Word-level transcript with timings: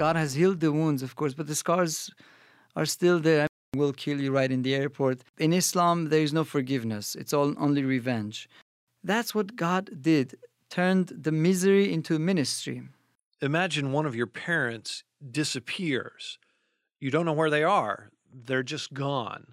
God 0.00 0.16
has 0.16 0.32
healed 0.32 0.60
the 0.60 0.72
wounds, 0.72 1.02
of 1.02 1.14
course, 1.14 1.34
but 1.34 1.46
the 1.46 1.54
scars 1.54 2.10
are 2.74 2.86
still 2.86 3.20
there. 3.20 3.46
Will 3.76 3.92
kill 3.92 4.18
you 4.18 4.32
right 4.32 4.50
in 4.50 4.62
the 4.62 4.74
airport. 4.74 5.20
In 5.36 5.52
Islam, 5.52 6.08
there 6.08 6.22
is 6.22 6.32
no 6.32 6.42
forgiveness. 6.42 7.14
It's 7.14 7.34
all 7.34 7.54
only 7.58 7.84
revenge. 7.84 8.48
That's 9.04 9.34
what 9.34 9.56
God 9.56 9.90
did. 10.00 10.38
Turned 10.70 11.08
the 11.08 11.32
misery 11.32 11.92
into 11.92 12.18
ministry. 12.18 12.80
Imagine 13.42 13.92
one 13.92 14.06
of 14.06 14.16
your 14.16 14.26
parents 14.26 15.04
disappears. 15.30 16.38
You 16.98 17.10
don't 17.10 17.26
know 17.26 17.34
where 17.40 17.50
they 17.50 17.62
are. 17.62 18.08
They're 18.32 18.62
just 18.62 18.94
gone. 18.94 19.48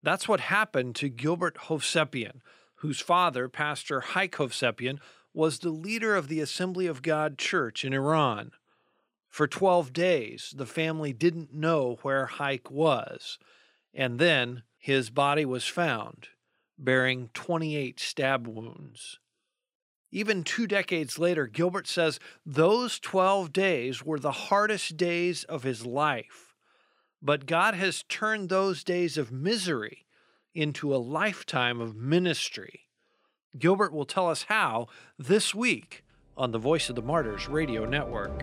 That's 0.00 0.28
what 0.28 0.38
happened 0.58 0.94
to 0.96 1.08
Gilbert 1.08 1.56
Hovsepian, 1.66 2.36
whose 2.76 3.00
father, 3.00 3.48
Pastor 3.48 4.00
Haik 4.00 4.36
Hovsepian, 4.36 5.00
was 5.34 5.58
the 5.58 5.70
leader 5.70 6.14
of 6.14 6.28
the 6.28 6.40
Assembly 6.40 6.86
of 6.86 7.02
God 7.02 7.36
Church 7.36 7.84
in 7.84 7.92
Iran. 7.92 8.52
For 9.36 9.46
12 9.46 9.92
days, 9.92 10.54
the 10.56 10.64
family 10.64 11.12
didn't 11.12 11.52
know 11.52 11.98
where 12.00 12.24
Haik 12.24 12.70
was, 12.70 13.38
and 13.92 14.18
then 14.18 14.62
his 14.78 15.10
body 15.10 15.44
was 15.44 15.66
found, 15.66 16.28
bearing 16.78 17.28
28 17.34 18.00
stab 18.00 18.46
wounds. 18.46 19.18
Even 20.10 20.42
two 20.42 20.66
decades 20.66 21.18
later, 21.18 21.46
Gilbert 21.46 21.86
says 21.86 22.18
those 22.46 22.98
12 22.98 23.52
days 23.52 24.02
were 24.02 24.18
the 24.18 24.32
hardest 24.32 24.96
days 24.96 25.44
of 25.44 25.64
his 25.64 25.84
life. 25.84 26.54
But 27.20 27.44
God 27.44 27.74
has 27.74 28.04
turned 28.08 28.48
those 28.48 28.82
days 28.82 29.18
of 29.18 29.30
misery 29.30 30.06
into 30.54 30.94
a 30.94 30.96
lifetime 30.96 31.82
of 31.82 31.94
ministry. 31.94 32.88
Gilbert 33.58 33.92
will 33.92 34.06
tell 34.06 34.30
us 34.30 34.44
how 34.44 34.86
this 35.18 35.54
week 35.54 36.04
on 36.38 36.52
the 36.52 36.58
Voice 36.58 36.88
of 36.88 36.96
the 36.96 37.02
Martyrs 37.02 37.50
radio 37.50 37.84
network. 37.84 38.42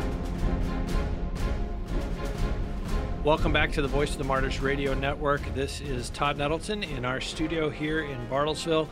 Welcome 3.23 3.53
back 3.53 3.71
to 3.73 3.83
the 3.83 3.87
Voice 3.87 4.13
of 4.13 4.17
the 4.17 4.23
Martyrs 4.23 4.61
Radio 4.61 4.95
Network. 4.95 5.41
This 5.53 5.79
is 5.79 6.09
Todd 6.09 6.39
Nettleton 6.39 6.81
in 6.81 7.05
our 7.05 7.21
studio 7.21 7.69
here 7.69 7.99
in 7.99 8.17
Bartlesville. 8.27 8.87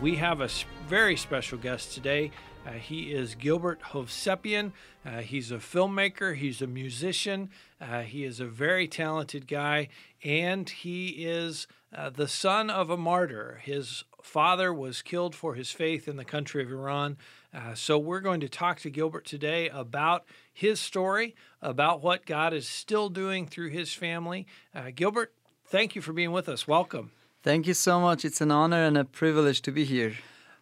We 0.00 0.16
have 0.16 0.40
a 0.40 0.48
very 0.88 1.18
special 1.18 1.58
guest 1.58 1.92
today. 1.92 2.30
Uh, 2.66 2.70
he 2.70 3.12
is 3.12 3.34
Gilbert 3.34 3.82
Hovsepian. 3.82 4.72
Uh, 5.04 5.18
he's 5.18 5.52
a 5.52 5.56
filmmaker, 5.56 6.34
he's 6.34 6.62
a 6.62 6.66
musician, 6.66 7.50
uh, 7.78 8.00
he 8.00 8.24
is 8.24 8.40
a 8.40 8.46
very 8.46 8.88
talented 8.88 9.46
guy, 9.46 9.88
and 10.24 10.70
he 10.70 11.08
is 11.08 11.66
uh, 11.94 12.08
the 12.08 12.26
son 12.26 12.70
of 12.70 12.88
a 12.88 12.96
martyr. 12.96 13.60
His 13.62 14.04
father 14.24 14.72
was 14.72 15.02
killed 15.02 15.34
for 15.34 15.54
his 15.54 15.70
faith 15.70 16.08
in 16.08 16.16
the 16.16 16.24
country 16.24 16.62
of 16.62 16.70
Iran. 16.70 17.16
Uh, 17.52 17.74
so, 17.74 17.98
we're 17.98 18.20
going 18.20 18.40
to 18.40 18.48
talk 18.48 18.80
to 18.80 18.90
Gilbert 18.90 19.26
today 19.26 19.68
about 19.68 20.24
his 20.52 20.80
story, 20.80 21.36
about 21.60 22.02
what 22.02 22.26
God 22.26 22.52
is 22.52 22.66
still 22.66 23.08
doing 23.08 23.46
through 23.46 23.68
his 23.68 23.92
family. 23.92 24.46
Uh, 24.74 24.90
Gilbert, 24.94 25.32
thank 25.66 25.94
you 25.94 26.02
for 26.02 26.12
being 26.12 26.32
with 26.32 26.48
us. 26.48 26.66
Welcome. 26.66 27.12
Thank 27.42 27.66
you 27.66 27.74
so 27.74 28.00
much. 28.00 28.24
It's 28.24 28.40
an 28.40 28.50
honor 28.50 28.84
and 28.84 28.96
a 28.96 29.04
privilege 29.04 29.60
to 29.62 29.70
be 29.70 29.84
here. 29.84 30.14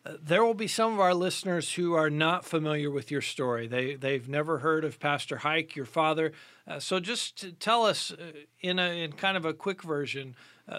Uh, 0.04 0.14
there 0.20 0.44
will 0.44 0.54
be 0.54 0.66
some 0.66 0.92
of 0.92 0.98
our 0.98 1.14
listeners 1.14 1.74
who 1.74 1.94
are 1.94 2.10
not 2.10 2.44
familiar 2.44 2.90
with 2.90 3.12
your 3.12 3.20
story. 3.20 3.68
They 3.68 3.94
they've 3.94 4.28
never 4.28 4.58
heard 4.58 4.84
of 4.84 4.98
Pastor 4.98 5.38
Haik, 5.38 5.76
your 5.76 5.86
father. 5.86 6.32
Uh, 6.66 6.80
so 6.80 6.98
just 6.98 7.58
tell 7.60 7.86
us 7.86 8.10
uh, 8.10 8.32
in 8.60 8.80
a 8.80 9.04
in 9.04 9.12
kind 9.12 9.36
of 9.36 9.44
a 9.44 9.54
quick 9.54 9.82
version 9.82 10.34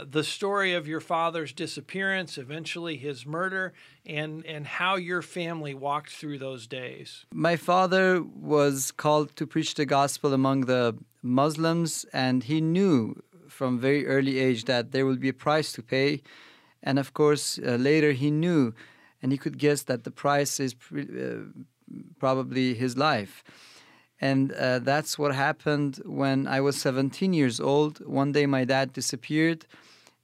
the 0.09 0.23
story 0.23 0.73
of 0.73 0.87
your 0.87 0.99
father's 0.99 1.53
disappearance, 1.53 2.37
eventually 2.37 2.97
his 2.97 3.25
murder, 3.25 3.73
and 4.05 4.45
and 4.45 4.65
how 4.65 4.95
your 4.95 5.21
family 5.21 5.73
walked 5.73 6.11
through 6.11 6.39
those 6.39 6.67
days. 6.67 7.25
My 7.31 7.55
father 7.55 8.21
was 8.21 8.91
called 8.91 9.35
to 9.35 9.45
preach 9.45 9.75
the 9.75 9.85
gospel 9.85 10.33
among 10.33 10.61
the 10.61 10.95
Muslims, 11.21 12.05
and 12.13 12.43
he 12.43 12.59
knew 12.61 13.21
from 13.47 13.79
very 13.79 14.05
early 14.07 14.39
age 14.39 14.65
that 14.65 14.91
there 14.91 15.05
would 15.05 15.19
be 15.19 15.29
a 15.29 15.39
price 15.47 15.71
to 15.73 15.81
pay, 15.81 16.21
and 16.81 16.99
of 16.99 17.13
course 17.13 17.59
uh, 17.59 17.75
later 17.75 18.11
he 18.11 18.31
knew 18.31 18.73
and 19.23 19.31
he 19.31 19.37
could 19.37 19.57
guess 19.57 19.83
that 19.83 20.03
the 20.03 20.11
price 20.11 20.59
is 20.59 20.73
pre- 20.73 21.03
uh, 21.03 21.45
probably 22.19 22.75
his 22.75 22.97
life. 22.97 23.43
And 24.23 24.53
uh, 24.53 24.79
that's 24.79 25.19
what 25.19 25.35
happened 25.35 26.01
when 26.05 26.47
I 26.47 26.61
was 26.61 26.77
17 26.77 27.33
years 27.33 27.59
old. 27.59 27.99
One 28.07 28.31
day 28.31 28.45
my 28.45 28.63
dad 28.63 28.93
disappeared, 28.93 29.65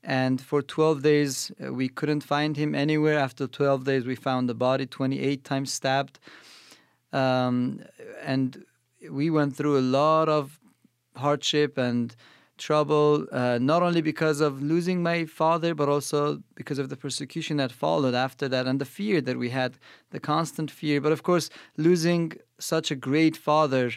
and 0.01 0.39
for 0.39 0.61
12 0.61 1.01
days 1.03 1.51
uh, 1.61 1.73
we 1.73 1.89
couldn't 1.89 2.21
find 2.21 2.55
him 2.55 2.73
anywhere. 2.73 3.19
After 3.19 3.45
12 3.45 3.83
days, 3.83 4.05
we 4.05 4.15
found 4.15 4.47
the 4.47 4.53
body 4.53 4.85
28 4.85 5.43
times 5.43 5.73
stabbed. 5.73 6.17
Um, 7.11 7.81
and 8.23 8.63
we 9.11 9.29
went 9.29 9.57
through 9.57 9.77
a 9.77 9.85
lot 9.99 10.29
of 10.29 10.61
hardship 11.17 11.77
and 11.77 12.15
trouble, 12.59 13.25
uh, 13.31 13.57
not 13.59 13.81
only 13.81 14.01
because 14.01 14.39
of 14.41 14.61
losing 14.61 15.01
my 15.01 15.25
father, 15.25 15.73
but 15.73 15.89
also 15.89 16.43
because 16.55 16.77
of 16.77 16.89
the 16.89 16.97
persecution 16.97 17.57
that 17.57 17.71
followed 17.71 18.13
after 18.13 18.47
that 18.49 18.67
and 18.67 18.79
the 18.79 18.85
fear 18.85 19.21
that 19.21 19.37
we 19.37 19.49
had, 19.49 19.77
the 20.11 20.19
constant 20.19 20.69
fear. 20.69 21.01
But 21.01 21.11
of 21.11 21.23
course, 21.23 21.49
losing 21.77 22.33
such 22.59 22.91
a 22.91 22.95
great 22.95 23.35
father 23.35 23.91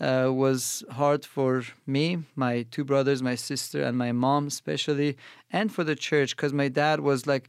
uh, 0.00 0.30
was 0.32 0.84
hard 0.90 1.24
for 1.24 1.62
me, 1.86 2.24
my 2.34 2.64
two 2.70 2.84
brothers, 2.84 3.22
my 3.22 3.34
sister, 3.34 3.82
and 3.82 3.96
my 3.96 4.12
mom, 4.12 4.46
especially, 4.46 5.16
and 5.50 5.72
for 5.72 5.84
the 5.84 5.96
church, 5.96 6.36
because 6.36 6.52
my 6.52 6.68
dad 6.68 7.00
was 7.00 7.26
like 7.26 7.48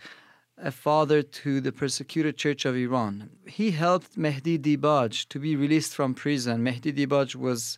a 0.57 0.71
father 0.71 1.21
to 1.21 1.61
the 1.61 1.71
persecuted 1.71 2.35
church 2.37 2.65
of 2.65 2.75
Iran. 2.75 3.29
He 3.45 3.71
helped 3.71 4.17
Mehdi 4.17 4.57
Dibaj 4.57 5.27
to 5.29 5.39
be 5.39 5.55
released 5.55 5.93
from 5.93 6.13
prison. 6.13 6.63
Mehdi 6.63 6.91
Dibaj 6.91 7.35
was 7.35 7.77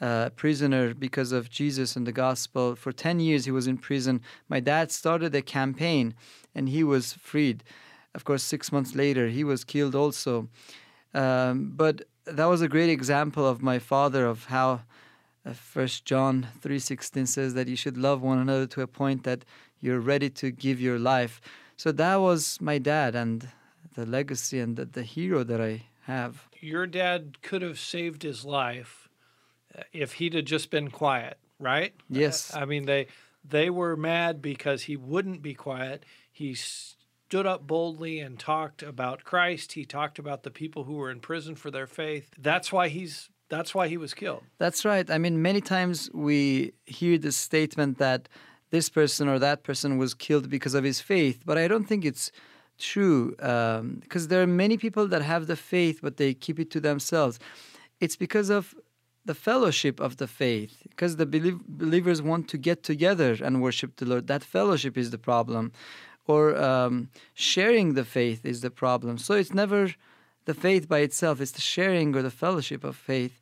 uh, 0.00 0.30
prisoner 0.30 0.94
because 0.94 1.32
of 1.32 1.50
Jesus 1.50 1.96
and 1.96 2.06
the 2.06 2.12
gospel. 2.12 2.74
For 2.76 2.92
10 2.92 3.20
years, 3.20 3.44
he 3.44 3.50
was 3.50 3.66
in 3.66 3.78
prison. 3.78 4.20
My 4.48 4.60
dad 4.60 4.92
started 4.92 5.34
a 5.34 5.42
campaign 5.42 6.14
and 6.54 6.68
he 6.68 6.84
was 6.84 7.14
freed. 7.14 7.64
Of 8.14 8.24
course, 8.24 8.42
six 8.42 8.72
months 8.72 8.94
later, 8.94 9.28
he 9.28 9.44
was 9.44 9.64
killed 9.64 9.94
also. 9.94 10.48
Um, 11.14 11.72
but 11.74 12.02
that 12.24 12.46
was 12.46 12.60
a 12.62 12.68
great 12.68 12.90
example 12.90 13.46
of 13.46 13.62
my 13.62 13.78
father 13.78 14.26
of 14.26 14.46
how 14.46 14.82
uh, 15.44 15.52
First 15.52 16.04
John 16.04 16.48
3:16 16.60 17.28
says 17.28 17.54
that 17.54 17.68
you 17.68 17.76
should 17.76 17.96
love 17.96 18.20
one 18.20 18.38
another 18.38 18.66
to 18.66 18.82
a 18.82 18.86
point 18.86 19.22
that 19.24 19.44
you're 19.80 20.00
ready 20.00 20.28
to 20.30 20.50
give 20.50 20.80
your 20.80 20.98
life. 20.98 21.40
So 21.76 21.92
that 21.92 22.16
was 22.16 22.58
my 22.60 22.78
dad 22.78 23.14
and 23.14 23.48
the 23.94 24.06
legacy 24.06 24.60
and 24.60 24.76
the, 24.76 24.86
the 24.86 25.02
hero 25.02 25.44
that 25.44 25.60
I 25.60 25.84
have. 26.02 26.48
Your 26.60 26.86
dad 26.86 27.42
could 27.42 27.62
have 27.62 27.78
saved 27.78 28.22
his 28.22 28.44
life 28.44 29.05
if 29.92 30.14
he'd 30.14 30.34
have 30.34 30.44
just 30.44 30.70
been 30.70 30.90
quiet, 30.90 31.38
right? 31.58 31.94
Yes. 32.08 32.54
I 32.54 32.64
mean, 32.64 32.86
they 32.86 33.08
they 33.48 33.70
were 33.70 33.96
mad 33.96 34.42
because 34.42 34.82
he 34.82 34.96
wouldn't 34.96 35.42
be 35.42 35.54
quiet. 35.54 36.04
He 36.32 36.54
stood 36.54 37.46
up 37.46 37.66
boldly 37.66 38.20
and 38.20 38.38
talked 38.38 38.82
about 38.82 39.24
Christ. 39.24 39.72
He 39.72 39.84
talked 39.84 40.18
about 40.18 40.42
the 40.42 40.50
people 40.50 40.84
who 40.84 40.94
were 40.94 41.10
in 41.10 41.20
prison 41.20 41.54
for 41.54 41.70
their 41.70 41.86
faith. 41.86 42.30
That's 42.38 42.72
why 42.72 42.88
he's 42.88 43.30
that's 43.48 43.74
why 43.74 43.88
he 43.88 43.96
was 43.96 44.12
killed. 44.14 44.42
That's 44.58 44.84
right. 44.84 45.08
I 45.10 45.18
mean, 45.18 45.40
many 45.40 45.60
times 45.60 46.10
we 46.12 46.72
hear 46.84 47.16
the 47.16 47.32
statement 47.32 47.98
that 47.98 48.28
this 48.70 48.88
person 48.88 49.28
or 49.28 49.38
that 49.38 49.62
person 49.62 49.98
was 49.98 50.14
killed 50.14 50.50
because 50.50 50.74
of 50.74 50.82
his 50.82 51.00
faith, 51.00 51.42
but 51.46 51.56
I 51.56 51.68
don't 51.68 51.84
think 51.84 52.04
it's 52.04 52.32
true 52.78 53.30
because 53.36 54.24
um, 54.24 54.28
there 54.28 54.42
are 54.42 54.46
many 54.46 54.76
people 54.76 55.06
that 55.08 55.22
have 55.22 55.46
the 55.46 55.56
faith, 55.56 56.00
but 56.02 56.16
they 56.16 56.34
keep 56.34 56.58
it 56.58 56.70
to 56.72 56.80
themselves. 56.80 57.38
It's 58.00 58.16
because 58.16 58.50
of 58.50 58.74
the 59.26 59.34
fellowship 59.34 60.00
of 60.00 60.16
the 60.16 60.26
faith 60.26 60.76
because 60.88 61.16
the 61.16 61.26
believers 61.26 62.22
want 62.22 62.48
to 62.48 62.58
get 62.58 62.82
together 62.82 63.36
and 63.42 63.62
worship 63.62 63.96
the 63.96 64.06
Lord. 64.06 64.26
That 64.26 64.44
fellowship 64.44 64.96
is 64.96 65.10
the 65.10 65.18
problem, 65.18 65.72
or 66.26 66.56
um, 66.56 67.10
sharing 67.34 67.94
the 67.94 68.04
faith 68.04 68.44
is 68.44 68.60
the 68.60 68.70
problem. 68.70 69.18
So 69.18 69.34
it's 69.34 69.52
never 69.52 69.94
the 70.46 70.54
faith 70.54 70.88
by 70.88 71.00
itself, 71.00 71.40
it's 71.40 71.52
the 71.52 71.60
sharing 71.60 72.14
or 72.16 72.22
the 72.22 72.30
fellowship 72.30 72.84
of 72.84 72.96
faith. 72.96 73.40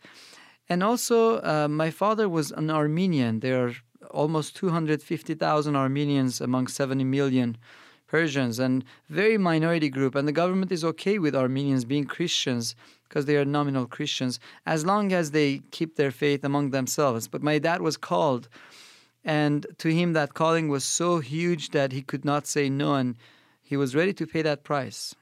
And 0.69 0.83
also, 0.83 1.43
uh, 1.43 1.69
my 1.69 1.91
father 1.91 2.29
was 2.29 2.51
an 2.51 2.71
Armenian. 2.71 3.41
There 3.41 3.67
are 3.67 3.75
almost 4.11 4.57
250,000 4.57 5.77
Armenians 5.77 6.41
among 6.41 6.69
70 6.69 7.05
million 7.05 7.59
Persians 8.07 8.59
and 8.59 8.85
very 9.09 9.37
minority 9.37 9.91
group. 9.91 10.15
And 10.15 10.27
the 10.29 10.33
government 10.33 10.73
is 10.73 10.85
okay 10.85 11.19
with 11.19 11.35
Armenians 11.35 11.85
being 11.85 12.05
Christians 12.05 12.75
because 13.15 13.27
they 13.27 13.37
are 13.37 13.45
nominal 13.45 13.87
Christians, 13.87 14.41
as 14.67 14.85
long 14.85 15.13
as 15.13 15.31
they 15.31 15.61
keep 15.71 15.95
their 15.95 16.11
faith 16.11 16.43
among 16.43 16.71
themselves. 16.71 17.29
But 17.29 17.45
my 17.45 17.61
dad 17.61 17.81
was 17.81 17.97
called, 17.97 18.49
and 19.25 19.65
to 19.79 19.89
him, 19.89 20.15
that 20.15 20.35
calling 20.35 20.69
was 20.69 20.83
so 20.83 21.21
huge 21.21 21.71
that 21.71 21.93
he 21.93 22.03
could 22.03 22.25
not 22.25 22.49
say 22.49 22.69
no, 22.69 22.97
and 22.97 23.15
he 23.63 23.77
was 23.77 23.95
ready 23.95 24.13
to 24.15 24.27
pay 24.27 24.43
that 24.43 24.65
price. 24.65 25.15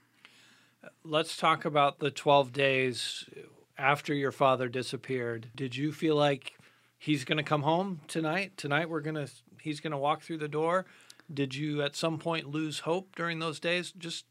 Let's 1.05 1.37
talk 1.37 1.67
about 1.67 1.99
the 1.99 2.11
12 2.11 2.55
days 2.55 3.29
after 3.77 4.15
your 4.15 4.33
father 4.33 4.71
disappeared. 4.71 5.50
Did 5.55 5.77
you 5.77 5.93
feel 5.93 6.17
like 6.17 6.55
he's 6.99 7.27
going 7.27 7.37
to 7.37 7.43
come 7.43 7.62
home 7.62 8.00
tonight? 8.09 8.56
Tonight 8.56 8.89
we're 8.89 9.00
going 9.00 9.17
to 9.17 9.29
he's 9.61 9.81
going 9.81 9.91
to 9.91 9.99
walk 9.99 10.23
through 10.23 10.39
the 10.39 10.49
door. 10.49 10.87
Did 11.33 11.55
you 11.55 11.83
at 11.83 11.94
some 11.94 12.19
point 12.19 12.49
lose 12.49 12.81
hope 12.81 13.15
during 13.17 13.39
those 13.39 13.61
days? 13.61 13.93
Just 13.93 14.25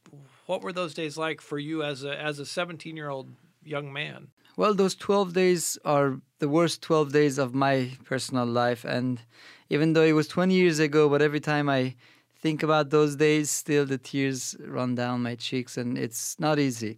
what 0.47 0.61
were 0.61 0.73
those 0.73 0.93
days 0.93 1.15
like 1.15 1.41
for 1.41 1.59
you 1.59 1.83
as 1.83 2.03
a 2.03 2.19
as 2.19 2.39
a 2.39 2.43
17-year-old 2.43 3.29
young 3.63 3.91
man? 3.91 4.27
Well, 4.57 4.73
those 4.73 4.95
12 4.95 5.33
days 5.33 5.77
are 5.85 6.19
the 6.39 6.49
worst 6.49 6.81
12 6.81 7.11
days 7.11 7.37
of 7.37 7.53
my 7.53 7.91
personal 8.03 8.45
life 8.45 8.83
and 8.83 9.21
even 9.69 9.93
though 9.93 10.03
it 10.03 10.11
was 10.11 10.27
20 10.27 10.53
years 10.53 10.79
ago, 10.79 11.07
but 11.07 11.21
every 11.21 11.39
time 11.39 11.69
I 11.69 11.95
think 12.41 12.61
about 12.61 12.89
those 12.89 13.15
days, 13.15 13.49
still 13.49 13.85
the 13.85 13.97
tears 13.97 14.55
run 14.59 14.95
down 14.95 15.23
my 15.23 15.35
cheeks, 15.35 15.77
and 15.77 15.97
it's 15.97 16.37
not 16.39 16.59
easy. 16.59 16.97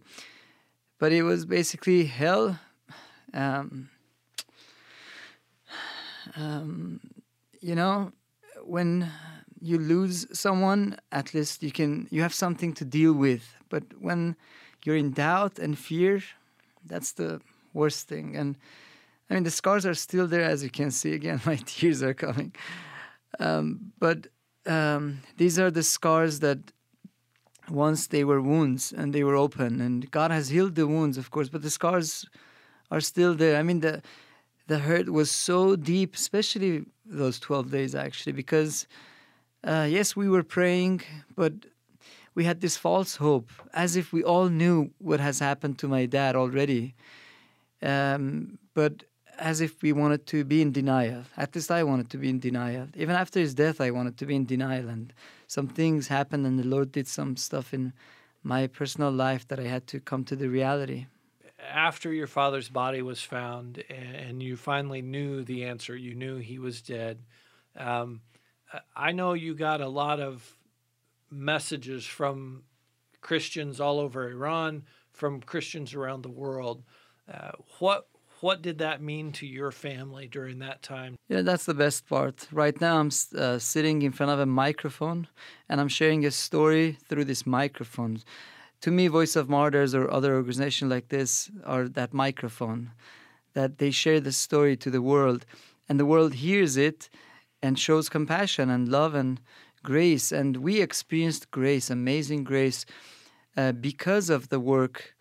But 0.98 1.12
it 1.12 1.22
was 1.22 1.44
basically 1.44 2.06
hell. 2.06 2.58
Um, 3.32 3.90
um, 6.34 7.00
you 7.60 7.76
know, 7.76 8.10
when 8.64 9.08
you 9.60 9.78
lose 9.78 10.26
someone, 10.36 10.98
at 11.12 11.34
least 11.34 11.62
you 11.62 11.70
can 11.70 12.08
you 12.10 12.22
have 12.22 12.34
something 12.34 12.72
to 12.74 12.84
deal 12.84 13.12
with. 13.12 13.54
But 13.68 13.84
when 14.00 14.34
you're 14.84 14.96
in 14.96 15.12
doubt 15.12 15.58
and 15.58 15.78
fear, 15.78 16.22
that's 16.86 17.12
the 17.12 17.40
worst 17.72 18.08
thing. 18.08 18.36
And 18.36 18.56
I 19.28 19.34
mean, 19.34 19.44
the 19.44 19.50
scars 19.50 19.86
are 19.86 19.94
still 19.94 20.26
there, 20.26 20.44
as 20.44 20.62
you 20.62 20.70
can 20.70 20.90
see. 20.90 21.12
Again, 21.12 21.40
my 21.46 21.56
tears 21.56 22.02
are 22.02 22.14
coming. 22.14 22.54
Um, 23.40 23.92
but 23.98 24.28
um, 24.66 25.20
these 25.36 25.58
are 25.58 25.70
the 25.70 25.82
scars 25.82 26.40
that 26.40 26.58
once 27.70 28.08
they 28.08 28.24
were 28.24 28.40
wounds 28.40 28.92
and 28.92 29.12
they 29.12 29.24
were 29.24 29.36
open, 29.36 29.80
and 29.80 30.10
God 30.10 30.30
has 30.30 30.48
healed 30.50 30.74
the 30.74 30.86
wounds, 30.86 31.18
of 31.18 31.30
course, 31.30 31.48
but 31.48 31.62
the 31.62 31.70
scars 31.70 32.26
are 32.90 33.00
still 33.00 33.34
there. 33.34 33.56
I 33.58 33.62
mean, 33.62 33.80
the 33.80 34.02
the 34.66 34.78
hurt 34.78 35.10
was 35.10 35.30
so 35.30 35.76
deep, 35.76 36.14
especially 36.14 36.84
those 37.04 37.38
twelve 37.38 37.70
days, 37.70 37.94
actually, 37.94 38.32
because 38.32 38.86
uh, 39.64 39.86
yes, 39.88 40.14
we 40.14 40.28
were 40.28 40.42
praying, 40.42 41.02
but 41.34 41.52
we 42.34 42.44
had 42.44 42.60
this 42.60 42.76
false 42.76 43.16
hope, 43.16 43.50
as 43.72 43.96
if 43.96 44.12
we 44.12 44.22
all 44.22 44.48
knew 44.48 44.90
what 44.98 45.20
has 45.20 45.38
happened 45.38 45.78
to 45.78 45.88
my 45.88 46.06
dad 46.06 46.34
already. 46.36 46.94
Um, 47.82 48.58
but 48.74 49.04
as 49.38 49.60
if 49.60 49.82
we 49.82 49.92
wanted 49.92 50.26
to 50.26 50.44
be 50.44 50.62
in 50.62 50.72
denial. 50.72 51.24
At 51.36 51.54
least 51.54 51.70
I 51.70 51.82
wanted 51.82 52.10
to 52.10 52.18
be 52.18 52.28
in 52.28 52.38
denial. 52.38 52.88
Even 52.96 53.16
after 53.16 53.40
his 53.40 53.54
death, 53.54 53.80
I 53.80 53.90
wanted 53.90 54.16
to 54.18 54.26
be 54.26 54.36
in 54.36 54.44
denial. 54.44 54.88
And 54.88 55.12
some 55.46 55.68
things 55.68 56.08
happened, 56.08 56.46
and 56.46 56.58
the 56.58 56.66
Lord 56.66 56.92
did 56.92 57.08
some 57.08 57.36
stuff 57.36 57.74
in 57.74 57.92
my 58.42 58.66
personal 58.66 59.10
life 59.10 59.46
that 59.48 59.58
I 59.58 59.64
had 59.64 59.86
to 59.88 60.00
come 60.00 60.24
to 60.24 60.36
the 60.36 60.48
reality. 60.48 61.06
After 61.72 62.12
your 62.12 62.26
father's 62.26 62.68
body 62.68 63.02
was 63.02 63.22
found, 63.22 63.82
and 63.88 64.42
you 64.42 64.56
finally 64.56 65.02
knew 65.02 65.42
the 65.42 65.64
answer, 65.64 65.96
you 65.96 66.14
knew 66.14 66.36
he 66.36 66.58
was 66.58 66.82
dead. 66.82 67.18
Um, 67.76 68.20
I 68.94 69.12
know 69.12 69.32
you 69.32 69.54
got 69.54 69.80
a 69.80 69.88
lot 69.88 70.20
of 70.20 70.56
messages 71.34 72.04
from 72.04 72.62
Christians 73.20 73.80
all 73.80 73.98
over 73.98 74.30
Iran, 74.30 74.84
from 75.12 75.40
Christians 75.40 75.94
around 75.94 76.22
the 76.22 76.30
world. 76.30 76.82
Uh, 77.32 77.52
what 77.78 78.06
what 78.40 78.60
did 78.60 78.78
that 78.78 79.00
mean 79.00 79.32
to 79.32 79.46
your 79.46 79.70
family 79.70 80.26
during 80.26 80.58
that 80.58 80.82
time? 80.82 81.16
Yeah, 81.28 81.40
that's 81.40 81.64
the 81.64 81.72
best 81.72 82.06
part. 82.06 82.46
Right 82.52 82.78
now, 82.78 82.98
I'm 82.98 83.10
uh, 83.38 83.58
sitting 83.58 84.02
in 84.02 84.12
front 84.12 84.32
of 84.32 84.38
a 84.38 84.44
microphone 84.44 85.28
and 85.68 85.80
I'm 85.80 85.88
sharing 85.88 86.26
a 86.26 86.30
story 86.30 86.98
through 87.08 87.24
this 87.24 87.46
microphone. 87.46 88.18
To 88.82 88.90
me, 88.90 89.06
Voice 89.08 89.34
of 89.34 89.48
Martyrs 89.48 89.94
or 89.94 90.10
other 90.10 90.34
organizations 90.34 90.90
like 90.90 91.08
this 91.08 91.50
are 91.64 91.88
that 91.88 92.12
microphone 92.12 92.90
that 93.54 93.78
they 93.78 93.90
share 93.90 94.20
the 94.20 94.32
story 94.32 94.76
to 94.76 94.90
the 94.90 95.00
world, 95.00 95.46
and 95.88 95.98
the 95.98 96.04
world 96.04 96.34
hears 96.34 96.76
it 96.76 97.08
and 97.62 97.78
shows 97.78 98.10
compassion 98.10 98.68
and 98.68 98.88
love 98.88 99.14
and 99.14 99.40
grace. 99.84 100.32
And 100.32 100.56
we 100.56 100.80
experienced 100.80 101.52
grace, 101.52 101.90
amazing 101.90 102.42
grace, 102.42 102.84
uh, 103.56 103.70
because 103.70 104.28
of 104.30 104.48
the 104.48 104.58
work 104.58 105.14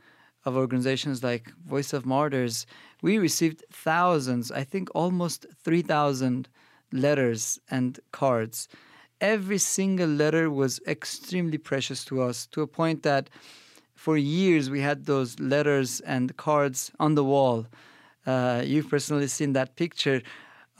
of 0.45 0.55
organizations 0.57 1.23
like 1.23 1.53
Voice 1.67 1.93
of 1.93 2.05
Martyrs 2.05 2.65
we 3.03 3.17
received 3.17 3.65
thousands, 3.69 4.49
I 4.49 4.63
think 4.63 4.89
almost 4.95 5.45
3,000 5.61 6.47
letters 6.93 7.59
and 7.69 7.99
cards. 8.13 8.69
Every 9.19 9.57
single 9.57 10.07
letter 10.07 10.49
was 10.49 10.79
extremely 10.87 11.57
precious 11.57 12.05
to 12.05 12.21
us 12.21 12.47
to 12.47 12.61
a 12.61 12.67
point 12.67 13.03
that 13.03 13.29
for 13.93 14.15
years 14.15 14.69
we 14.69 14.79
had 14.79 15.05
those 15.05 15.37
letters 15.37 15.99
and 15.99 16.35
cards 16.37 16.91
on 16.97 17.15
the 17.15 17.25
wall. 17.25 17.67
Uh, 18.25 18.63
you've 18.65 18.89
personally 18.89 19.27
seen 19.27 19.51
that 19.51 19.75
picture 19.75 20.21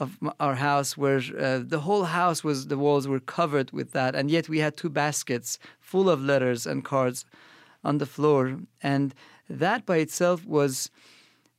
of 0.00 0.18
our 0.40 0.56
house 0.56 0.96
where 0.96 1.20
uh, 1.38 1.60
the 1.64 1.80
whole 1.80 2.04
house 2.04 2.42
was 2.42 2.66
the 2.66 2.78
walls 2.78 3.06
were 3.06 3.20
covered 3.20 3.70
with 3.70 3.92
that 3.92 4.14
and 4.14 4.30
yet 4.30 4.48
we 4.48 4.58
had 4.58 4.76
two 4.76 4.90
baskets 4.90 5.58
full 5.80 6.10
of 6.10 6.20
letters 6.20 6.66
and 6.66 6.84
cards 6.84 7.24
on 7.84 7.98
the 7.98 8.06
floor 8.06 8.58
and 8.82 9.14
that 9.48 9.86
by 9.86 9.98
itself 9.98 10.44
was 10.46 10.90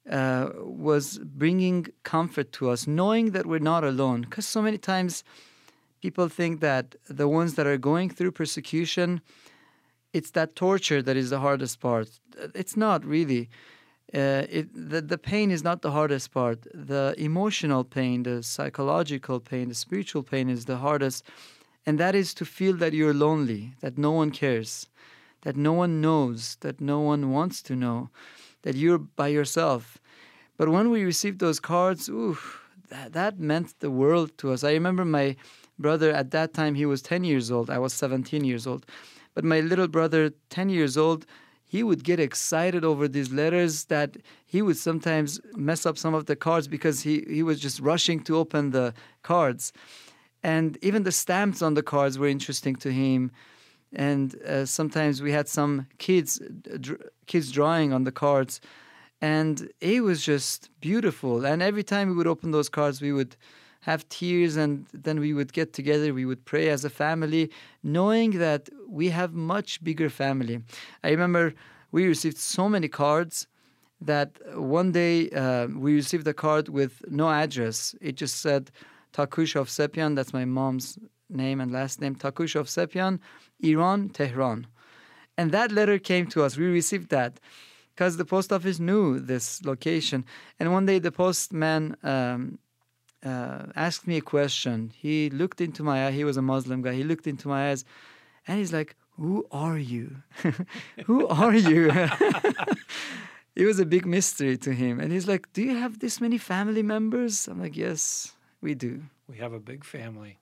uh, 0.10 0.50
was 0.58 1.18
bringing 1.18 1.88
comfort 2.04 2.52
to 2.52 2.70
us, 2.70 2.86
knowing 2.86 3.32
that 3.32 3.46
we're 3.46 3.58
not 3.60 3.84
alone. 3.84 4.22
Because 4.22 4.46
so 4.46 4.62
many 4.62 4.78
times 4.78 5.24
people 6.02 6.30
think 6.30 6.60
that 6.60 6.96
the 7.10 7.28
ones 7.28 7.56
that 7.56 7.66
are 7.66 7.78
going 7.78 8.10
through 8.10 8.32
persecution, 8.32 9.22
it's 10.14 10.32
that 10.32 10.56
torture 10.56 11.02
that 11.02 11.18
is 11.18 11.32
the 11.32 11.40
hardest 11.40 11.80
part. 11.80 12.10
It's 12.54 12.78
not 12.78 13.04
really. 13.04 13.50
Uh, 14.16 14.46
it, 14.50 14.70
the, 14.74 15.02
the 15.02 15.18
pain 15.18 15.52
is 15.52 15.62
not 15.62 15.82
the 15.82 15.92
hardest 15.92 16.32
part. 16.32 16.66
The 16.74 17.14
emotional 17.18 17.84
pain, 17.84 18.24
the 18.24 18.42
psychological 18.42 19.42
pain, 19.42 19.68
the 19.68 19.76
spiritual 19.76 20.24
pain 20.24 20.50
is 20.50 20.66
the 20.66 20.78
hardest. 20.78 21.26
And 21.86 22.00
that 22.00 22.16
is 22.16 22.34
to 22.36 22.46
feel 22.46 22.78
that 22.78 22.94
you're 22.94 23.14
lonely, 23.14 23.74
that 23.82 23.98
no 23.98 24.12
one 24.12 24.32
cares, 24.32 24.88
that 25.42 25.58
no 25.58 25.74
one 25.74 26.00
knows, 26.00 26.56
that 26.62 26.80
no 26.80 27.02
one 27.02 27.32
wants 27.32 27.62
to 27.64 27.76
know 27.76 28.10
that 28.62 28.76
you're 28.76 28.98
by 28.98 29.28
yourself. 29.28 29.98
But 30.58 30.70
when 30.70 30.92
we 30.92 31.04
received 31.04 31.40
those 31.40 31.60
cards, 31.60 32.08
ooh, 32.08 32.38
that, 32.88 33.12
that 33.14 33.38
meant 33.38 33.78
the 33.82 33.92
world 33.92 34.38
to 34.38 34.54
us. 34.54 34.64
I 34.64 34.72
remember 34.72 35.04
my 35.04 35.36
brother 35.78 36.12
at 36.12 36.32
that 36.32 36.54
time, 36.54 36.76
he 36.76 36.86
was 36.86 37.02
10 37.02 37.26
years 37.26 37.52
old. 37.52 37.70
I 37.70 37.80
was 37.80 37.94
17 37.94 38.46
years 38.46 38.66
old. 38.66 38.86
But 39.34 39.44
my 39.44 39.60
little 39.60 39.90
brother, 39.90 40.32
10 40.50 40.70
years 40.70 40.96
old, 40.98 41.26
he 41.68 41.84
would 41.84 42.04
get 42.04 42.20
excited 42.20 42.86
over 42.86 43.08
these 43.08 43.32
letters 43.32 43.86
that 43.86 44.18
he 44.46 44.62
would 44.62 44.78
sometimes 44.78 45.40
mess 45.56 45.86
up 45.86 45.98
some 45.98 46.14
of 46.14 46.26
the 46.26 46.36
cards 46.36 46.68
because 46.68 47.02
he, 47.02 47.26
he 47.28 47.44
was 47.44 47.60
just 47.60 47.80
rushing 47.80 48.20
to 48.24 48.38
open 48.38 48.72
the 48.72 48.94
cards. 49.24 49.74
And 50.44 50.78
even 50.82 51.04
the 51.04 51.12
stamps 51.12 51.62
on 51.62 51.74
the 51.74 51.82
cards 51.82 52.20
were 52.20 52.28
interesting 52.28 52.76
to 52.78 52.92
him. 52.92 53.32
And 53.94 54.36
uh, 54.44 54.66
sometimes 54.66 55.22
we 55.22 55.32
had 55.32 55.48
some 55.48 55.88
kids 55.98 56.40
dr- 56.80 57.02
kids 57.26 57.52
drawing 57.52 57.94
on 57.94 58.04
the 58.04 58.12
cards. 58.12 58.62
And 59.22 59.70
it 59.82 60.04
was 60.04 60.24
just 60.24 60.70
beautiful. 60.82 61.46
And 61.46 61.64
every 61.64 61.84
time 61.84 62.10
we 62.10 62.16
would 62.16 62.28
open 62.28 62.52
those 62.52 62.70
cards 62.70 63.02
we 63.02 63.12
would 63.12 63.36
have 63.90 64.08
tears 64.10 64.56
and 64.56 64.86
then 65.06 65.20
we 65.20 65.32
would 65.38 65.52
get 65.54 65.70
together 65.80 66.14
we 66.14 66.26
would 66.26 66.44
pray 66.46 66.68
as 66.70 66.84
a 66.84 66.90
family 66.90 67.44
knowing 67.84 68.32
that 68.46 68.70
we 69.00 69.10
have 69.10 69.34
much 69.34 69.84
bigger 69.84 70.10
family 70.10 70.58
i 71.04 71.10
remember 71.10 71.54
we 71.92 72.06
received 72.06 72.38
so 72.38 72.68
many 72.76 72.88
cards 72.88 73.48
that 74.02 74.30
one 74.54 74.92
day 74.92 75.30
uh, 75.30 75.68
we 75.68 75.96
received 75.96 76.28
a 76.28 76.34
card 76.34 76.70
with 76.70 76.94
no 77.10 77.30
address 77.30 77.96
it 78.02 78.16
just 78.16 78.36
said 78.46 78.72
takush 79.14 79.54
Hovsepian 79.58 80.16
that's 80.16 80.34
my 80.34 80.46
mom's 80.46 81.00
name 81.30 81.62
and 81.62 81.72
last 81.72 82.02
name 82.02 82.16
takush 82.16 82.54
Hovsepian 82.60 83.20
Iran, 83.62 84.10
Tehran. 84.10 84.68
And 85.38 85.52
that 85.52 85.72
letter 85.72 86.00
came 86.00 86.28
to 86.28 86.44
us. 86.44 86.58
We 86.58 86.66
received 86.66 87.10
that 87.10 87.40
because 87.94 88.18
the 88.18 88.26
post 88.26 88.52
office 88.52 88.80
knew 88.80 89.20
this 89.20 89.64
location. 89.66 90.26
And 90.60 90.72
one 90.72 90.86
day 90.86 91.00
the 91.00 91.12
postman 91.12 91.96
um, 92.04 92.60
uh, 93.26 93.66
asked 93.76 94.08
me 94.08 94.18
a 94.18 94.22
question. 94.22 94.92
He 94.96 95.30
looked 95.30 95.60
into 95.60 95.84
my 95.84 96.08
eye. 96.08 96.12
He 96.12 96.24
was 96.24 96.38
a 96.38 96.42
Muslim 96.42 96.82
guy. 96.82 96.94
He 96.94 97.04
looked 97.04 97.28
into 97.28 97.48
my 97.48 97.70
eyes 97.72 97.84
and 98.48 98.60
he's 98.60 98.72
like, 98.72 98.96
Who 99.18 99.46
are 99.52 99.78
you? 99.78 100.18
Who 101.06 101.28
are 101.28 101.56
you? 101.56 101.90
it 103.56 103.66
was 103.66 103.80
a 103.80 103.86
big 103.86 104.06
mystery 104.06 104.58
to 104.58 104.74
him. 104.74 105.00
And 105.00 105.12
he's 105.12 105.28
like, 105.28 105.52
Do 105.54 105.64
you 105.64 105.76
have 105.76 106.00
this 106.00 106.22
many 106.22 106.38
family 106.38 106.84
members? 106.84 107.48
I'm 107.48 107.60
like, 107.60 107.76
Yes, 107.76 108.34
we 108.62 108.76
do. 108.76 109.04
We 109.28 109.38
have 109.38 109.54
a 109.54 109.60
big 109.60 109.84
family. 109.84 110.38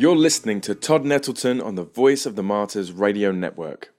You're 0.00 0.16
listening 0.16 0.62
to 0.62 0.74
Todd 0.74 1.04
Nettleton 1.04 1.60
on 1.60 1.74
the 1.74 1.84
Voice 1.84 2.24
of 2.24 2.34
the 2.34 2.42
Martyrs 2.42 2.90
Radio 2.90 3.32
Network. 3.32 3.92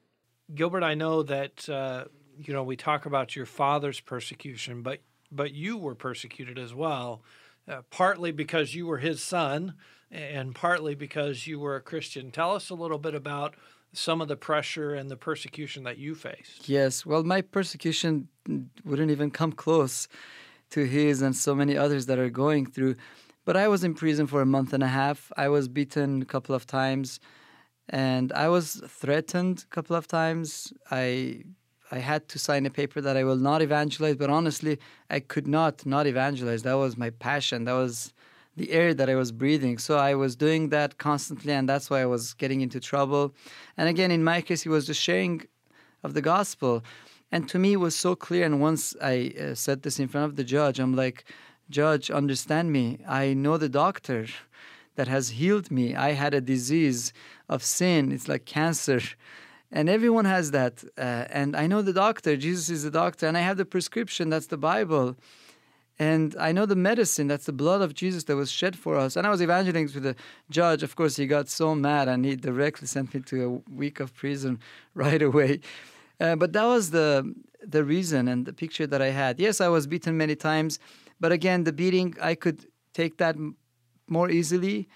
Gilbert, 0.56 0.82
I 0.82 0.96
know 0.96 1.22
that 1.22 1.70
uh, 1.70 2.06
you 2.40 2.56
know 2.56 2.64
we 2.64 2.76
talk 2.76 3.06
about 3.06 3.36
your 3.36 3.46
father's 3.46 4.00
persecution, 4.00 4.82
but 4.82 5.02
but 5.32 5.54
you 5.54 5.78
were 5.78 5.94
persecuted 5.94 6.58
as 6.58 6.74
well, 6.74 7.22
uh, 7.68 7.84
partly 7.92 8.32
because 8.32 8.74
you 8.74 8.88
were 8.88 8.98
his 8.98 9.22
son, 9.22 9.76
and 10.10 10.56
partly 10.56 10.96
because 10.96 11.46
you 11.46 11.60
were 11.60 11.76
a 11.76 11.82
Christian. 11.82 12.32
Tell 12.32 12.56
us 12.56 12.72
a 12.72 12.74
little 12.74 12.98
bit 12.98 13.14
about 13.14 13.54
some 13.94 14.22
of 14.22 14.28
the 14.28 14.36
pressure 14.36 14.96
and 14.96 15.08
the 15.08 15.18
persecution 15.18 15.84
that 15.84 16.00
you 16.00 16.16
faced. 16.16 16.68
Yes, 16.68 17.06
well, 17.06 17.22
my 17.22 17.42
persecution 17.42 18.28
wouldn't 18.84 19.12
even 19.12 19.30
come 19.30 19.52
close 19.52 20.08
to 20.72 20.84
his 20.84 21.22
and 21.22 21.36
so 21.36 21.54
many 21.54 21.78
others 21.78 22.08
that 22.08 22.18
are 22.18 22.32
going 22.32 22.66
through. 22.66 22.96
But 23.46 23.58
I 23.58 23.68
was 23.68 23.84
in 23.84 23.94
prison 23.94 24.28
for 24.28 24.42
a 24.42 24.46
month 24.46 24.74
and 24.74 24.84
a 24.84 24.88
half. 24.88 25.32
I 25.36 25.48
was 25.50 25.68
beaten 25.68 26.22
a 26.22 26.26
couple 26.26 26.54
of 26.54 26.66
times, 26.66 27.20
and 27.90 28.32
I 28.34 28.50
was 28.50 28.82
threatened 28.88 29.66
a 29.70 29.76
couple 29.76 29.96
of 29.96 30.08
times. 30.08 30.74
I 30.92 31.44
I 31.94 32.00
had 32.00 32.30
to 32.30 32.40
sign 32.40 32.66
a 32.66 32.70
paper 32.70 33.02
that 33.02 33.18
I 33.18 33.24
will 33.24 33.36
not 33.50 33.62
evangelize, 33.62 34.16
but 34.16 34.30
honestly, 34.30 34.80
I 35.10 35.20
could 35.20 35.48
not 35.48 35.86
not 35.86 36.08
evangelize. 36.08 36.64
That 36.64 36.78
was 36.78 36.98
my 36.98 37.10
passion. 37.10 37.66
That 37.66 37.74
was 37.74 38.14
the 38.56 38.72
air 38.72 38.94
that 38.94 39.10
I 39.10 39.16
was 39.16 39.32
breathing. 39.32 39.78
So 39.78 39.98
I 39.98 40.14
was 40.16 40.36
doing 40.36 40.70
that 40.70 40.98
constantly, 40.98 41.54
and 41.54 41.68
that's 41.68 41.90
why 41.90 42.02
I 42.02 42.06
was 42.06 42.34
getting 42.34 42.62
into 42.62 42.80
trouble. 42.80 43.34
And 43.78 43.90
again, 43.90 44.12
in 44.12 44.24
my 44.24 44.42
case, 44.42 44.62
he 44.62 44.70
was 44.70 44.86
just 44.86 45.02
sharing 45.02 45.42
of 46.04 46.14
the 46.14 46.22
gospel. 46.22 46.84
And 47.32 47.48
to 47.50 47.60
me, 47.60 47.74
it 47.74 47.78
was 47.78 47.96
so 47.96 48.16
clear. 48.16 48.46
And 48.46 48.60
once 48.60 48.96
I 49.02 49.34
uh, 49.40 49.56
said 49.56 49.84
this 49.84 50.00
in 50.00 50.08
front 50.08 50.26
of 50.26 50.36
the 50.36 50.44
judge, 50.44 50.80
I'm 50.80 50.96
like, 50.96 51.24
Judge, 51.70 52.12
understand 52.12 52.72
me. 52.72 53.00
I 53.08 53.34
know 53.34 53.58
the 53.58 53.70
doctor 53.70 54.28
that 54.96 55.08
has 55.08 55.30
healed 55.30 55.72
me. 55.72 55.96
I 55.96 56.12
had 56.12 56.34
a 56.34 56.42
disease 56.42 57.14
of 57.48 57.64
sin, 57.64 58.12
it's 58.12 58.28
like 58.28 58.46
cancer. 58.46 59.02
And 59.72 59.88
everyone 59.88 60.26
has 60.26 60.52
that. 60.52 60.84
Uh, 60.98 61.26
and 61.30 61.56
I 61.56 61.66
know 61.66 61.82
the 61.82 61.94
doctor. 61.94 62.36
Jesus 62.36 62.70
is 62.70 62.84
the 62.84 62.92
doctor. 62.92 63.26
And 63.26 63.38
I 63.38 63.42
have 63.42 63.56
the 63.56 63.64
prescription. 63.64 64.30
That's 64.30 64.48
the 64.48 64.58
Bible. 64.58 65.16
And 65.98 66.36
I 66.40 66.52
know 66.52 66.66
the 66.66 66.76
medicine, 66.76 67.28
that's 67.28 67.46
the 67.46 67.54
blood 67.54 67.82
of 67.82 67.94
Jesus 67.94 68.24
that 68.24 68.36
was 68.36 68.52
shed 68.52 68.76
for 68.76 68.98
us. 68.98 69.16
And 69.16 69.28
I 69.28 69.30
was 69.30 69.40
evangelizing 69.40 69.90
to 69.90 70.00
the 70.00 70.16
judge. 70.50 70.82
Of 70.82 70.96
course, 70.96 71.16
he 71.16 71.28
got 71.28 71.48
so 71.48 71.76
mad 71.76 72.08
and 72.08 72.26
he 72.26 72.36
directly 72.36 72.88
sent 72.88 73.14
me 73.14 73.22
to 73.22 73.46
a 73.46 73.72
week 73.72 74.00
of 74.00 74.14
prison 74.16 74.60
right 74.96 75.22
away. 75.22 75.60
Uh, 76.20 76.36
but 76.36 76.54
that 76.54 76.66
was 76.66 76.92
the 76.92 77.34
the 77.64 77.84
reason 77.84 78.28
and 78.28 78.48
the 78.48 78.54
picture 78.54 78.88
that 78.88 79.02
I 79.02 79.12
had. 79.12 79.40
Yes, 79.40 79.62
I 79.62 79.68
was 79.68 79.86
beaten 79.86 80.18
many 80.18 80.36
times, 80.36 80.80
but 81.22 81.32
again, 81.32 81.64
the 81.64 81.72
beating 81.72 82.16
I 82.22 82.36
could 82.36 82.66
take 82.94 83.18
that 83.18 83.38
more 84.08 84.30
easily. 84.30 84.90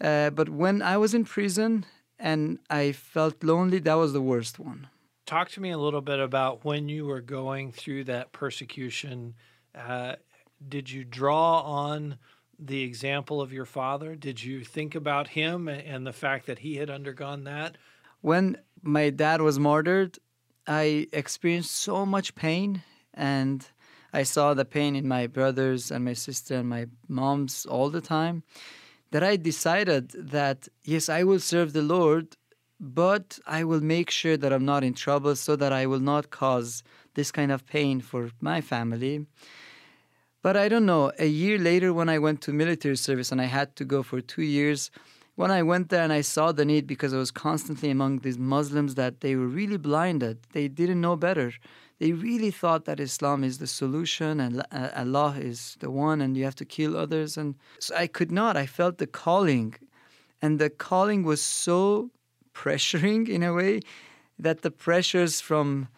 Uh, 0.00 0.30
but 0.30 0.48
when 0.48 0.80
I 0.80 0.96
was 0.96 1.12
in 1.12 1.24
prison 1.24 1.84
and 2.18 2.58
I 2.70 2.92
felt 2.92 3.42
lonely, 3.44 3.80
that 3.80 3.94
was 3.94 4.12
the 4.12 4.22
worst 4.22 4.58
one. 4.58 4.88
Talk 5.26 5.50
to 5.50 5.60
me 5.60 5.70
a 5.70 5.78
little 5.78 6.00
bit 6.00 6.20
about 6.20 6.64
when 6.64 6.88
you 6.88 7.06
were 7.06 7.20
going 7.20 7.72
through 7.72 8.04
that 8.04 8.32
persecution. 8.32 9.34
Uh, 9.74 10.14
did 10.66 10.90
you 10.90 11.02
draw 11.02 11.60
on 11.60 12.18
the 12.58 12.82
example 12.82 13.40
of 13.40 13.52
your 13.52 13.64
father? 13.64 14.14
Did 14.14 14.42
you 14.42 14.62
think 14.62 14.94
about 14.94 15.28
him 15.28 15.66
and 15.68 16.06
the 16.06 16.12
fact 16.12 16.46
that 16.46 16.60
he 16.60 16.76
had 16.76 16.88
undergone 16.88 17.44
that? 17.44 17.76
When 18.20 18.58
my 18.82 19.10
dad 19.10 19.42
was 19.42 19.58
murdered, 19.58 20.18
I 20.66 21.08
experienced 21.12 21.72
so 21.72 22.06
much 22.06 22.34
pain 22.34 22.82
and 23.12 23.66
I 24.14 24.22
saw 24.22 24.54
the 24.54 24.64
pain 24.64 24.94
in 24.94 25.08
my 25.08 25.26
brothers 25.26 25.90
and 25.90 26.04
my 26.04 26.12
sister 26.12 26.54
and 26.54 26.68
my 26.68 26.86
moms 27.08 27.66
all 27.66 27.90
the 27.90 28.00
time 28.00 28.44
that 29.10 29.24
I 29.24 29.36
decided 29.36 30.10
that 30.10 30.68
yes, 30.84 31.08
I 31.08 31.24
will 31.24 31.40
serve 31.40 31.72
the 31.72 31.82
Lord, 31.82 32.36
but 32.78 33.40
I 33.44 33.64
will 33.64 33.80
make 33.80 34.10
sure 34.10 34.36
that 34.36 34.52
I'm 34.52 34.64
not 34.64 34.84
in 34.84 34.94
trouble 34.94 35.34
so 35.34 35.56
that 35.56 35.72
I 35.72 35.86
will 35.86 35.98
not 36.12 36.30
cause 36.30 36.84
this 37.14 37.32
kind 37.32 37.50
of 37.50 37.66
pain 37.66 38.00
for 38.00 38.30
my 38.40 38.60
family. 38.60 39.26
But 40.42 40.56
I 40.56 40.68
don't 40.68 40.86
know, 40.86 41.10
a 41.18 41.26
year 41.26 41.58
later 41.58 41.92
when 41.92 42.08
I 42.08 42.20
went 42.20 42.40
to 42.42 42.52
military 42.52 42.96
service 42.96 43.32
and 43.32 43.40
I 43.40 43.46
had 43.46 43.74
to 43.76 43.84
go 43.84 44.04
for 44.04 44.20
two 44.20 44.42
years, 44.42 44.92
when 45.36 45.50
I 45.50 45.62
went 45.62 45.88
there 45.88 46.02
and 46.02 46.12
I 46.12 46.20
saw 46.20 46.52
the 46.52 46.64
need 46.64 46.86
because 46.86 47.12
I 47.12 47.18
was 47.18 47.30
constantly 47.30 47.90
among 47.90 48.20
these 48.20 48.38
Muslims 48.38 48.94
that 48.94 49.20
they 49.20 49.34
were 49.36 49.46
really 49.46 49.76
blinded. 49.76 50.38
They 50.52 50.68
didn't 50.68 51.00
know 51.00 51.16
better. 51.16 51.52
They 51.98 52.12
really 52.12 52.50
thought 52.50 52.84
that 52.84 53.00
Islam 53.00 53.42
is 53.42 53.58
the 53.58 53.66
solution 53.66 54.40
and 54.40 54.64
uh, 54.70 54.90
Allah 54.96 55.36
is 55.38 55.76
the 55.80 55.90
one 55.90 56.20
and 56.20 56.36
you 56.36 56.44
have 56.44 56.54
to 56.56 56.64
kill 56.64 56.96
others. 56.96 57.36
And 57.36 57.56
so 57.78 57.94
I 57.96 58.06
could 58.06 58.30
not. 58.30 58.56
I 58.56 58.66
felt 58.66 58.98
the 58.98 59.06
calling. 59.06 59.74
And 60.40 60.58
the 60.58 60.70
calling 60.70 61.24
was 61.24 61.42
so 61.42 62.10
pressuring 62.54 63.28
in 63.36 63.42
a 63.42 63.52
way 63.52 63.80
that 64.38 64.62
the 64.62 64.70
pressures 64.70 65.40
from, 65.40 65.88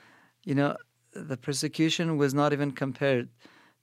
you 0.44 0.54
know, 0.54 0.76
the 1.12 1.36
persecution 1.36 2.16
was 2.16 2.34
not 2.34 2.52
even 2.52 2.70
compared 2.70 3.28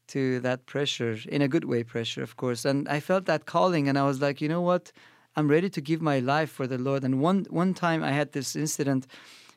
to 0.08 0.40
that 0.42 0.66
pressure 0.66 1.18
in 1.30 1.42
a 1.42 1.48
good 1.48 1.64
way 1.64 1.82
pressure 1.82 2.22
of 2.22 2.36
course 2.36 2.66
and 2.66 2.88
i 2.90 3.00
felt 3.00 3.26
that 3.26 3.46
calling 3.46 3.88
and 3.88 3.98
i 3.98 4.04
was 4.04 4.22
like 4.22 4.42
you 4.42 4.50
know 4.50 4.62
what 4.62 4.92
i'm 5.36 5.48
ready 5.48 5.70
to 5.70 5.82
give 5.82 6.02
my 6.02 6.20
life 6.20 6.50
for 6.50 6.68
the 6.68 6.78
lord. 6.78 7.04
And 7.04 7.22
one 7.22 7.46
one 7.50 7.74
time 7.74 8.04
i 8.04 8.12
had 8.12 8.32
this 8.32 8.56
incident 8.56 9.08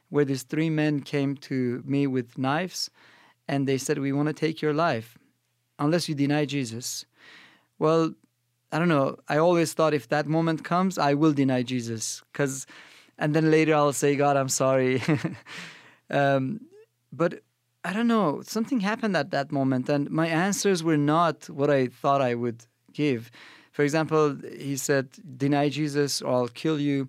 where 0.08 0.24
these 0.24 0.44
three 0.44 0.70
men 0.70 1.00
came 1.00 1.36
to 1.36 1.82
me 1.84 2.06
with 2.06 2.38
knives 2.38 2.90
and 3.48 3.66
they 3.66 3.78
said 3.78 3.98
we 3.98 4.12
want 4.12 4.28
to 4.28 4.32
take 4.32 4.62
your 4.62 4.74
life 4.74 5.18
unless 5.78 6.08
you 6.08 6.14
deny 6.14 6.44
jesus. 6.44 7.06
Well 7.78 8.14
i 8.72 8.78
don't 8.78 8.88
know. 8.88 9.16
I 9.28 9.38
always 9.38 9.72
thought 9.72 9.94
if 9.94 10.08
that 10.08 10.26
moment 10.26 10.64
comes 10.64 10.98
i 10.98 11.14
will 11.14 11.32
deny 11.32 11.62
jesus 11.62 12.22
because 12.32 12.66
and 13.18 13.34
then 13.34 13.50
later 13.50 13.74
i'll 13.74 13.92
say 13.92 14.16
god 14.16 14.36
i'm 14.36 14.48
sorry. 14.48 15.02
Um, 16.10 16.60
but 17.12 17.40
I 17.84 17.92
don't 17.92 18.08
know, 18.08 18.42
something 18.42 18.80
happened 18.80 19.16
at 19.16 19.30
that 19.30 19.52
moment, 19.52 19.88
and 19.88 20.10
my 20.10 20.26
answers 20.26 20.82
were 20.82 20.96
not 20.96 21.48
what 21.48 21.70
I 21.70 21.86
thought 21.86 22.20
I 22.20 22.34
would 22.34 22.64
give. 22.92 23.30
For 23.76 23.82
example, 23.82 24.38
he 24.58 24.74
said, 24.78 25.10
Deny 25.36 25.68
Jesus 25.68 26.22
or 26.22 26.32
I'll 26.32 26.48
kill 26.48 26.80
you. 26.80 27.08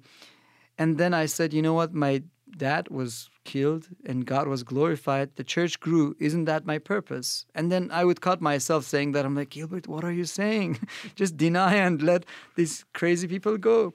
And 0.77 0.97
then 0.97 1.13
I 1.13 1.25
said, 1.25 1.53
You 1.53 1.61
know 1.61 1.73
what? 1.73 1.93
My 1.93 2.23
dad 2.57 2.89
was 2.89 3.29
killed 3.45 3.87
and 4.05 4.25
God 4.25 4.49
was 4.49 4.63
glorified. 4.63 5.37
The 5.37 5.45
church 5.45 5.79
grew. 5.79 6.17
Isn't 6.19 6.43
that 6.43 6.65
my 6.65 6.77
purpose? 6.77 7.45
And 7.55 7.71
then 7.71 7.89
I 7.89 8.03
would 8.03 8.19
cut 8.19 8.41
myself 8.41 8.83
saying 8.83 9.13
that. 9.13 9.23
I'm 9.25 9.33
like, 9.33 9.51
Gilbert, 9.51 9.87
what 9.87 10.03
are 10.03 10.11
you 10.11 10.25
saying? 10.25 10.77
Just 11.15 11.37
deny 11.37 11.75
and 11.75 12.01
let 12.01 12.25
these 12.57 12.83
crazy 12.93 13.29
people 13.29 13.57
go. 13.57 13.93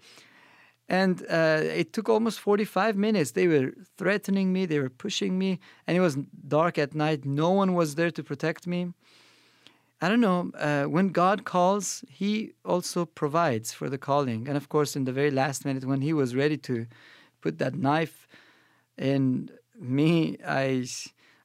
And 0.88 1.22
uh, 1.28 1.60
it 1.82 1.92
took 1.92 2.08
almost 2.08 2.40
45 2.40 2.96
minutes. 2.96 3.32
They 3.32 3.48
were 3.48 3.74
threatening 3.98 4.50
me, 4.50 4.64
they 4.64 4.80
were 4.80 4.88
pushing 5.04 5.38
me, 5.38 5.60
and 5.86 5.94
it 5.94 6.00
was 6.00 6.16
dark 6.48 6.78
at 6.78 6.94
night. 6.94 7.26
No 7.26 7.50
one 7.50 7.74
was 7.74 7.96
there 7.96 8.10
to 8.10 8.22
protect 8.22 8.66
me. 8.66 8.94
I 10.02 10.08
don't 10.08 10.20
know. 10.20 10.50
Uh, 10.58 10.84
when 10.84 11.08
God 11.10 11.44
calls, 11.44 12.04
He 12.10 12.52
also 12.64 13.06
provides 13.06 13.72
for 13.72 13.88
the 13.88 13.98
calling. 13.98 14.48
And 14.48 14.56
of 14.56 14.68
course, 14.68 14.96
in 14.96 15.04
the 15.04 15.12
very 15.12 15.30
last 15.30 15.64
minute, 15.64 15.84
when 15.84 16.00
He 16.00 16.12
was 16.12 16.34
ready 16.34 16.58
to 16.58 16.86
put 17.40 17.58
that 17.58 17.74
knife 17.74 18.26
in 18.98 19.48
me, 19.78 20.36
I. 20.46 20.86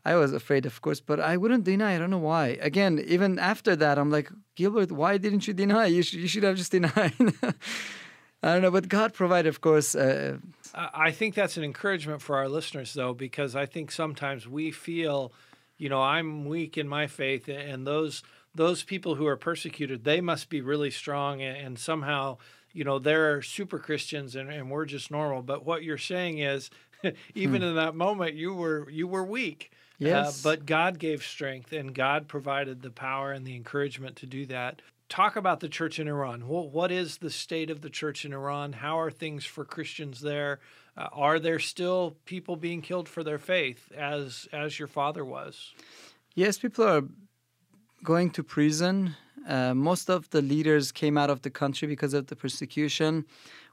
I 0.05 0.15
was 0.15 0.31
afraid, 0.31 0.65
of 0.65 0.81
course, 0.81 1.01
but 1.01 1.19
I 1.19 1.35
wouldn't 1.35 1.65
deny. 1.65 1.95
I 1.95 1.97
don't 1.97 2.09
know 2.09 2.17
why. 2.17 2.57
Again, 2.61 3.03
even 3.05 3.37
after 3.37 3.75
that, 3.75 3.97
I'm 3.97 4.09
like, 4.09 4.29
Gilbert, 4.55 4.89
why 4.89 5.17
didn't 5.17 5.49
you 5.49 5.53
deny? 5.53 5.87
You, 5.87 6.01
sh- 6.01 6.13
you 6.13 6.29
should 6.29 6.43
have 6.43 6.55
just 6.55 6.71
denied. 6.71 7.11
I 8.43 8.53
don't 8.53 8.61
know, 8.61 8.71
but 8.71 8.87
God 8.87 9.13
provided, 9.13 9.49
of 9.49 9.59
course. 9.59 9.95
Uh, 9.95 10.37
I 10.73 11.11
think 11.11 11.35
that's 11.35 11.57
an 11.57 11.65
encouragement 11.65 12.21
for 12.21 12.37
our 12.37 12.47
listeners, 12.47 12.93
though, 12.93 13.13
because 13.13 13.53
I 13.53 13.65
think 13.65 13.91
sometimes 13.91 14.47
we 14.47 14.71
feel, 14.71 15.33
you 15.77 15.89
know, 15.89 16.01
I'm 16.01 16.45
weak 16.45 16.77
in 16.77 16.87
my 16.87 17.07
faith, 17.07 17.49
and 17.49 17.85
those 17.85 18.23
those 18.57 18.83
people 18.83 19.15
who 19.15 19.25
are 19.27 19.37
persecuted, 19.37 20.03
they 20.03 20.21
must 20.21 20.49
be 20.49 20.61
really 20.61 20.91
strong, 20.91 21.41
and 21.41 21.79
somehow, 21.79 22.37
you 22.73 22.83
know, 22.83 22.99
they're 22.99 23.41
super 23.41 23.79
Christians, 23.79 24.35
and, 24.35 24.51
and 24.51 24.69
we're 24.69 24.85
just 24.85 25.09
normal. 25.09 25.41
But 25.41 25.65
what 25.65 25.83
you're 25.83 25.97
saying 25.97 26.39
is, 26.39 26.69
even 27.35 27.61
hmm. 27.61 27.67
in 27.69 27.75
that 27.75 27.95
moment, 27.95 28.35
you 28.35 28.53
were 28.53 28.89
you 28.89 29.07
were 29.07 29.23
weak. 29.23 29.71
Uh, 29.99 30.05
yes. 30.05 30.45
Uh, 30.45 30.49
but 30.49 30.65
God 30.65 30.99
gave 30.99 31.23
strength, 31.23 31.71
and 31.71 31.95
God 31.95 32.27
provided 32.27 32.81
the 32.81 32.91
power 32.91 33.31
and 33.31 33.45
the 33.45 33.55
encouragement 33.55 34.17
to 34.17 34.25
do 34.25 34.45
that 34.47 34.81
talk 35.09 35.35
about 35.35 35.59
the 35.59 35.69
church 35.69 35.99
in 35.99 36.07
Iran. 36.07 36.47
What, 36.47 36.71
what 36.71 36.91
is 36.91 37.17
the 37.17 37.29
state 37.29 37.69
of 37.69 37.81
the 37.81 37.89
church 37.89 38.25
in 38.25 38.33
Iran? 38.33 38.73
How 38.73 38.99
are 38.99 39.11
things 39.11 39.45
for 39.45 39.65
Christians 39.65 40.21
there? 40.21 40.59
Uh, 40.97 41.07
are 41.13 41.39
there 41.39 41.59
still 41.59 42.17
people 42.25 42.55
being 42.55 42.81
killed 42.81 43.07
for 43.07 43.23
their 43.23 43.37
faith, 43.37 43.91
as 43.95 44.47
as 44.51 44.79
your 44.79 44.87
father 44.87 45.23
was? 45.23 45.73
Yes, 46.33 46.57
people 46.57 46.85
are 46.85 47.03
going 48.03 48.29
to 48.31 48.43
prison. 48.43 49.15
Uh, 49.47 49.73
most 49.73 50.09
of 50.09 50.29
the 50.29 50.41
leaders 50.41 50.91
came 50.91 51.17
out 51.17 51.29
of 51.29 51.41
the 51.41 51.49
country 51.49 51.87
because 51.87 52.13
of 52.13 52.27
the 52.27 52.35
persecution, 52.35 53.25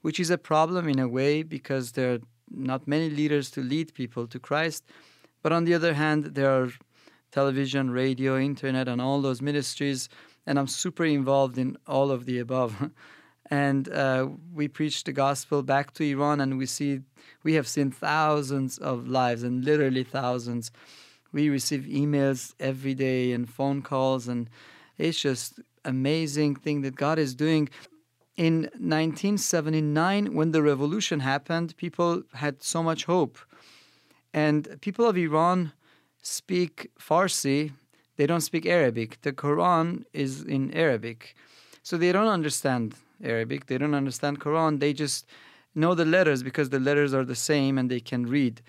which 0.02 0.20
is 0.20 0.30
a 0.30 0.38
problem 0.38 0.88
in 0.88 0.98
a 0.98 1.08
way 1.08 1.42
because 1.42 1.92
there 1.92 2.14
are 2.14 2.18
not 2.50 2.86
many 2.86 3.10
leaders 3.10 3.50
to 3.50 3.60
lead 3.60 3.92
people 3.94 4.26
to 4.28 4.38
Christ. 4.38 4.84
But 5.42 5.52
on 5.52 5.64
the 5.64 5.74
other 5.74 5.94
hand, 5.94 6.34
there 6.34 6.50
are 6.50 6.70
television, 7.32 7.90
radio, 7.90 8.38
internet, 8.38 8.86
and 8.88 9.00
all 9.00 9.20
those 9.20 9.42
ministries 9.42 10.08
and 10.46 10.58
I'm 10.58 10.66
super 10.66 11.04
involved 11.04 11.58
in 11.58 11.76
all 11.86 12.10
of 12.10 12.26
the 12.26 12.38
above. 12.38 12.90
and 13.50 13.88
uh, 13.88 14.28
we 14.52 14.68
preach 14.68 15.04
the 15.04 15.12
gospel 15.12 15.62
back 15.62 15.94
to 15.94 16.04
Iran, 16.04 16.40
and 16.40 16.58
we 16.58 16.66
see 16.66 17.00
we 17.42 17.54
have 17.54 17.68
seen 17.68 17.90
thousands 17.90 18.78
of 18.78 19.08
lives, 19.08 19.42
and 19.42 19.64
literally 19.64 20.04
thousands. 20.04 20.70
We 21.34 21.48
receive 21.48 21.82
emails 21.82 22.54
every 22.60 22.94
day 22.94 23.32
and 23.32 23.50
phone 23.50 23.82
calls, 23.82 24.28
and 24.28 24.48
it's 24.98 25.18
just 25.18 25.58
amazing 25.84 26.54
thing 26.54 26.82
that 26.82 26.94
God 26.94 27.18
is 27.18 27.34
doing. 27.34 27.68
In 28.36 28.70
1979, 28.78 30.32
when 30.32 30.52
the 30.52 30.62
revolution 30.62 31.18
happened, 31.18 31.76
people 31.76 32.22
had 32.34 32.62
so 32.62 32.84
much 32.84 33.04
hope, 33.06 33.36
and 34.32 34.80
people 34.80 35.06
of 35.08 35.16
Iran 35.16 35.72
speak 36.22 36.92
Farsi. 37.00 37.72
They 38.16 38.26
don't 38.26 38.40
speak 38.52 38.64
Arabic. 38.64 39.20
The 39.22 39.32
Quran 39.32 40.04
is 40.12 40.44
in 40.44 40.72
Arabic, 40.72 41.34
so 41.82 41.96
they 41.96 42.12
don't 42.12 42.28
understand 42.28 42.94
Arabic. 43.24 43.66
They 43.66 43.78
don't 43.78 43.94
understand 44.02 44.38
Quran. 44.38 44.78
They 44.78 44.92
just 44.92 45.26
know 45.74 45.96
the 45.96 46.04
letters 46.04 46.44
because 46.44 46.70
the 46.70 46.78
letters 46.78 47.12
are 47.12 47.24
the 47.24 47.34
same 47.34 47.76
and 47.76 47.90
they 47.90 47.98
can 47.98 48.24
read 48.24 48.62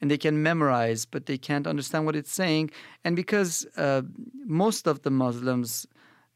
and 0.00 0.10
they 0.10 0.18
can 0.18 0.42
memorize, 0.42 1.04
but 1.04 1.26
they 1.26 1.38
can't 1.38 1.66
understand 1.66 2.04
what 2.06 2.16
it's 2.16 2.32
saying. 2.32 2.70
And 3.04 3.16
because 3.16 3.66
uh, 3.76 4.02
most 4.44 4.86
of 4.86 5.02
the 5.02 5.10
Muslims 5.10 5.86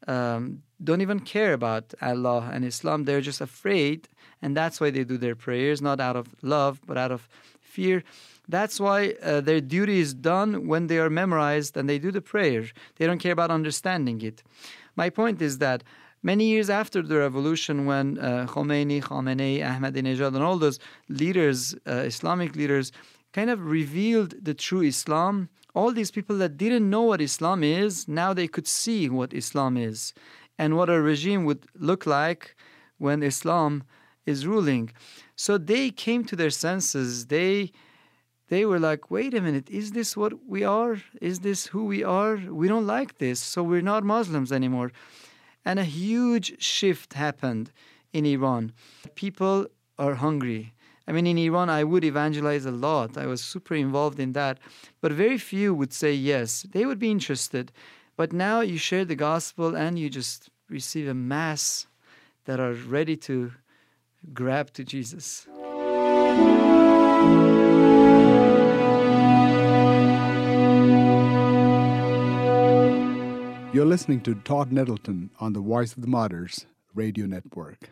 um, 0.07 0.63
don't 0.83 1.01
even 1.01 1.19
care 1.19 1.53
about 1.53 1.93
Allah 2.01 2.49
and 2.53 2.63
Islam, 2.63 3.03
they're 3.03 3.21
just 3.21 3.41
afraid, 3.41 4.07
and 4.41 4.55
that's 4.55 4.79
why 4.79 4.89
they 4.89 5.03
do 5.03 5.17
their 5.17 5.35
prayers, 5.35 5.81
not 5.81 5.99
out 5.99 6.15
of 6.15 6.27
love, 6.41 6.79
but 6.85 6.97
out 6.97 7.11
of 7.11 7.27
fear. 7.59 8.03
That's 8.47 8.79
why 8.79 9.13
uh, 9.21 9.41
their 9.41 9.61
duty 9.61 9.99
is 9.99 10.13
done 10.13 10.67
when 10.67 10.87
they 10.87 10.97
are 10.97 11.09
memorized 11.09 11.77
and 11.77 11.87
they 11.87 11.99
do 11.99 12.11
the 12.11 12.21
prayer. 12.21 12.65
They 12.95 13.05
don't 13.05 13.19
care 13.19 13.33
about 13.33 13.51
understanding 13.51 14.21
it. 14.21 14.41
My 14.95 15.09
point 15.09 15.41
is 15.41 15.59
that 15.59 15.83
Many 16.21 16.45
years 16.49 16.69
after 16.69 17.01
the 17.01 17.17
revolution, 17.17 17.85
when 17.85 18.17
uh, 18.17 18.45
Khomeini, 18.45 19.01
Khamenei, 19.01 19.61
Ahmadinejad, 19.61 20.35
and 20.35 20.43
all 20.43 20.57
those 20.57 20.77
leaders, 21.07 21.75
uh, 21.87 21.91
Islamic 22.11 22.57
leaders, 22.57 22.91
kind 23.33 23.49
of 23.49 23.65
revealed 23.65 24.33
the 24.41 24.53
true 24.53 24.81
Islam, 24.81 25.49
all 25.75 25.91
these 25.91 26.11
people 26.11 26.37
that 26.37 26.57
didn't 26.57 26.89
know 26.89 27.03
what 27.03 27.21
Islam 27.21 27.63
is, 27.63 28.07
now 28.07 28.33
they 28.33 28.47
could 28.47 28.67
see 28.67 29.09
what 29.09 29.33
Islam 29.33 29.77
is 29.77 30.13
and 30.57 30.75
what 30.75 30.89
a 30.89 31.01
regime 31.01 31.45
would 31.45 31.65
look 31.75 32.05
like 32.05 32.55
when 32.97 33.23
Islam 33.23 33.83
is 34.25 34.45
ruling. 34.45 34.91
So 35.35 35.57
they 35.57 35.89
came 35.89 36.23
to 36.25 36.35
their 36.35 36.49
senses. 36.49 37.27
They 37.27 37.71
they 38.49 38.65
were 38.65 38.79
like, 38.79 39.11
wait 39.11 39.35
a 39.35 39.41
minute, 39.41 39.69
is 39.69 39.91
this 39.91 40.17
what 40.17 40.33
we 40.47 40.63
are? 40.63 40.97
Is 41.21 41.39
this 41.39 41.67
who 41.67 41.85
we 41.85 42.03
are? 42.03 42.35
We 42.35 42.67
don't 42.67 42.87
like 42.87 43.19
this, 43.19 43.39
so 43.39 43.61
we're 43.61 43.89
not 43.93 44.03
Muslims 44.03 44.51
anymore. 44.51 44.91
And 45.63 45.77
a 45.77 45.83
huge 45.83 46.59
shift 46.59 47.13
happened 47.13 47.71
in 48.11 48.25
Iran. 48.25 48.73
People 49.13 49.67
are 49.99 50.15
hungry. 50.15 50.73
I 51.09 51.11
mean, 51.11 51.25
in 51.25 51.39
Iran, 51.39 51.71
I 51.71 51.83
would 51.83 52.03
evangelize 52.03 52.67
a 52.67 52.71
lot. 52.71 53.17
I 53.17 53.25
was 53.25 53.41
super 53.41 53.73
involved 53.73 54.19
in 54.19 54.33
that. 54.33 54.59
But 55.01 55.11
very 55.11 55.39
few 55.39 55.73
would 55.73 55.91
say 55.91 56.13
yes. 56.13 56.67
They 56.71 56.85
would 56.85 56.99
be 56.99 57.09
interested. 57.09 57.71
But 58.15 58.31
now 58.31 58.61
you 58.61 58.77
share 58.77 59.05
the 59.05 59.15
gospel 59.15 59.75
and 59.75 59.97
you 59.97 60.11
just 60.11 60.51
receive 60.69 61.07
a 61.07 61.15
mass 61.15 61.87
that 62.45 62.59
are 62.59 62.73
ready 62.73 63.17
to 63.17 63.51
grab 64.35 64.71
to 64.73 64.83
Jesus. 64.83 65.47
You're 73.73 73.85
listening 73.85 74.21
to 74.21 74.35
Todd 74.35 74.71
Nettleton 74.71 75.31
on 75.39 75.53
the 75.53 75.59
Voice 75.59 75.93
of 75.93 76.01
the 76.01 76.07
Martyrs 76.07 76.67
radio 76.93 77.25
network. 77.25 77.89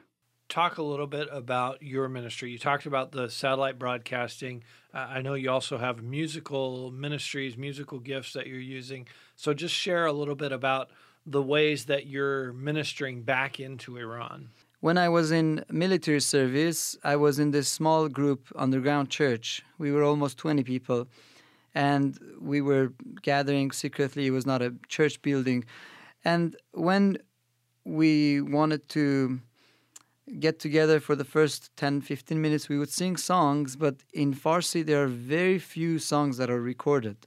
Talk 0.49 0.77
a 0.77 0.83
little 0.83 1.07
bit 1.07 1.27
about 1.31 1.81
your 1.81 2.07
ministry. 2.07 2.51
You 2.51 2.57
talked 2.57 2.85
about 2.85 3.11
the 3.11 3.29
satellite 3.29 3.77
broadcasting. 3.77 4.63
Uh, 4.93 4.99
I 5.09 5.21
know 5.21 5.33
you 5.33 5.51
also 5.51 5.77
have 5.77 6.01
musical 6.01 6.89
ministries, 6.91 7.57
musical 7.57 7.99
gifts 7.99 8.31
that 8.31 8.47
you're 8.47 8.59
using. 8.59 9.07
So 9.35 9.53
just 9.53 9.75
share 9.75 10.05
a 10.05 10.13
little 10.13 10.35
bit 10.35 10.53
about 10.53 10.89
the 11.25 11.41
ways 11.41 11.85
that 11.85 12.07
you're 12.07 12.53
ministering 12.53 13.23
back 13.23 13.59
into 13.59 13.97
Iran. 13.97 14.49
When 14.79 14.97
I 14.97 15.09
was 15.09 15.31
in 15.31 15.65
military 15.69 16.21
service, 16.21 16.95
I 17.03 17.17
was 17.17 17.39
in 17.39 17.51
this 17.51 17.67
small 17.67 18.07
group 18.07 18.47
underground 18.55 19.09
church. 19.09 19.63
We 19.77 19.91
were 19.91 20.03
almost 20.03 20.37
20 20.37 20.63
people 20.63 21.07
and 21.75 22.17
we 22.39 22.61
were 22.61 22.93
gathering 23.21 23.71
secretly. 23.71 24.27
It 24.27 24.31
was 24.31 24.45
not 24.45 24.61
a 24.61 24.73
church 24.87 25.21
building. 25.21 25.65
And 26.23 26.55
when 26.71 27.17
we 27.83 28.41
wanted 28.41 28.87
to 28.89 29.41
get 30.39 30.59
together 30.59 30.99
for 30.99 31.15
the 31.15 31.23
first 31.23 31.75
10 31.77 32.01
15 32.01 32.41
minutes 32.41 32.69
we 32.69 32.77
would 32.77 32.89
sing 32.89 33.17
songs 33.17 33.75
but 33.75 33.95
in 34.13 34.33
farsi 34.33 34.85
there 34.85 35.03
are 35.03 35.07
very 35.07 35.59
few 35.59 35.99
songs 35.99 36.37
that 36.37 36.49
are 36.49 36.61
recorded. 36.61 37.17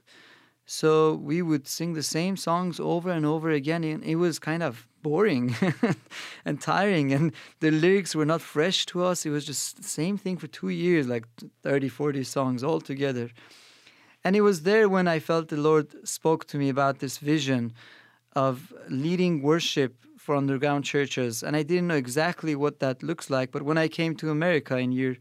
So 0.65 1.15
we 1.15 1.41
would 1.41 1.67
sing 1.67 1.93
the 1.93 2.03
same 2.03 2.37
songs 2.37 2.79
over 2.79 3.09
and 3.11 3.25
over 3.25 3.49
again 3.49 3.83
and 3.83 4.03
it 4.03 4.15
was 4.15 4.39
kind 4.39 4.63
of 4.63 4.87
boring 5.01 5.55
and 6.45 6.61
tiring 6.61 7.11
and 7.11 7.33
the 7.59 7.71
lyrics 7.71 8.15
were 8.15 8.25
not 8.25 8.41
fresh 8.41 8.85
to 8.87 9.03
us. 9.03 9.25
It 9.25 9.31
was 9.31 9.45
just 9.45 9.77
the 9.77 9.83
same 9.83 10.17
thing 10.17 10.37
for 10.37 10.47
two 10.47 10.69
years 10.69 11.07
like 11.07 11.25
30 11.63 11.89
40 11.89 12.23
songs 12.23 12.63
all 12.63 12.79
together 12.79 13.29
and 14.23 14.35
it 14.35 14.41
was 14.41 14.61
there 14.63 14.87
when 14.87 15.07
I 15.07 15.19
felt 15.19 15.47
the 15.47 15.57
Lord 15.57 16.07
spoke 16.07 16.45
to 16.47 16.57
me 16.57 16.69
about 16.69 16.99
this 16.99 17.17
vision 17.17 17.73
of 18.33 18.73
leading 18.89 19.41
worship 19.41 19.95
for 20.21 20.35
underground 20.35 20.85
churches. 20.85 21.41
And 21.41 21.55
I 21.55 21.63
didn't 21.63 21.87
know 21.87 21.95
exactly 21.95 22.53
what 22.55 22.79
that 22.79 23.01
looks 23.01 23.29
like. 23.31 23.51
But 23.51 23.63
when 23.63 23.77
I 23.77 23.87
came 23.87 24.15
to 24.17 24.29
America 24.29 24.77
in 24.77 24.91
year 24.91 25.17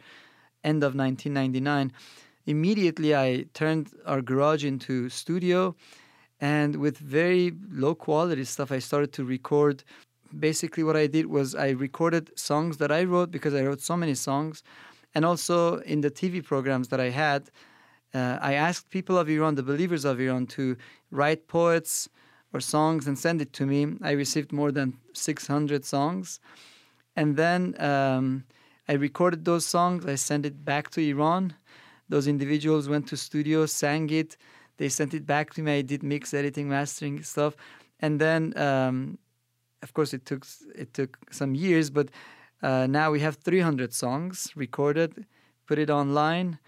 end 0.63 0.85
of 0.85 0.95
1999, 0.95 1.91
immediately 2.47 3.17
I 3.17 3.47
turned 3.55 3.87
our 4.05 4.21
garage 4.21 4.65
into 4.65 5.09
studio. 5.09 5.75
And 6.39 6.77
with 6.77 6.99
very 6.99 7.53
low 7.71 7.95
quality 7.95 8.45
stuff, 8.45 8.71
I 8.71 8.79
started 8.79 9.13
to 9.15 9.25
record. 9.25 9.85
Basically, 10.39 10.85
what 10.85 10.97
I 10.97 11.07
did 11.07 11.27
was 11.27 11.55
I 11.55 11.71
recorded 11.71 12.31
songs 12.39 12.77
that 12.77 12.93
I 12.93 13.05
wrote 13.05 13.31
because 13.31 13.55
I 13.55 13.63
wrote 13.63 13.81
so 13.81 13.97
many 13.97 14.15
songs. 14.15 14.63
And 15.15 15.25
also 15.25 15.79
in 15.79 16.03
the 16.03 16.11
TV 16.11 16.45
programs 16.45 16.89
that 16.89 17.01
I 17.01 17.09
had, 17.09 17.51
uh, 18.13 18.37
I 18.41 18.53
asked 18.53 18.91
people 18.91 19.17
of 19.17 19.31
Iran, 19.31 19.55
the 19.55 19.63
believers 19.63 20.05
of 20.05 20.21
Iran, 20.21 20.47
to 20.59 20.77
write 21.11 21.49
poets 21.49 22.09
or 22.53 22.61
songs 22.61 23.07
and 23.07 23.19
send 23.19 23.41
it 23.41 23.53
to 23.55 23.67
me. 23.67 23.97
I 24.03 24.13
received 24.13 24.53
more 24.53 24.73
than 24.73 24.99
600 25.13 25.85
songs. 25.85 26.41
And 27.17 27.37
then 27.37 27.81
um, 27.81 28.45
I 28.89 28.95
recorded 28.95 29.45
those 29.45 29.67
songs. 29.67 30.07
I 30.07 30.17
sent 30.17 30.47
it 30.47 30.65
back 30.65 30.91
to 30.91 31.01
Iran. 31.01 31.55
Those 32.09 32.27
individuals 32.27 32.89
went 32.89 33.07
to 33.09 33.17
studios, 33.17 33.73
sang 33.73 34.11
it. 34.11 34.37
They 34.79 34.89
sent 34.89 35.15
it 35.15 35.27
back 35.27 35.55
to 35.55 35.63
me. 35.63 35.79
I 35.79 35.83
did 35.83 36.03
mix, 36.03 36.35
editing, 36.35 36.69
mastering 36.69 37.23
stuff. 37.23 37.55
And 38.01 38.21
then, 38.21 38.57
um, 38.59 39.19
of 39.83 39.95
course, 39.95 40.13
it 40.13 40.25
took 40.25 40.47
it 40.75 40.95
took 40.95 41.19
some 41.31 41.55
years, 41.55 41.91
but 41.91 42.09
uh, 42.63 42.87
now 42.87 43.11
we 43.11 43.21
have 43.21 43.37
300 43.37 43.93
songs 43.93 44.53
recorded, 44.57 45.27
put 45.67 45.79
it 45.79 45.91
online 45.91 46.59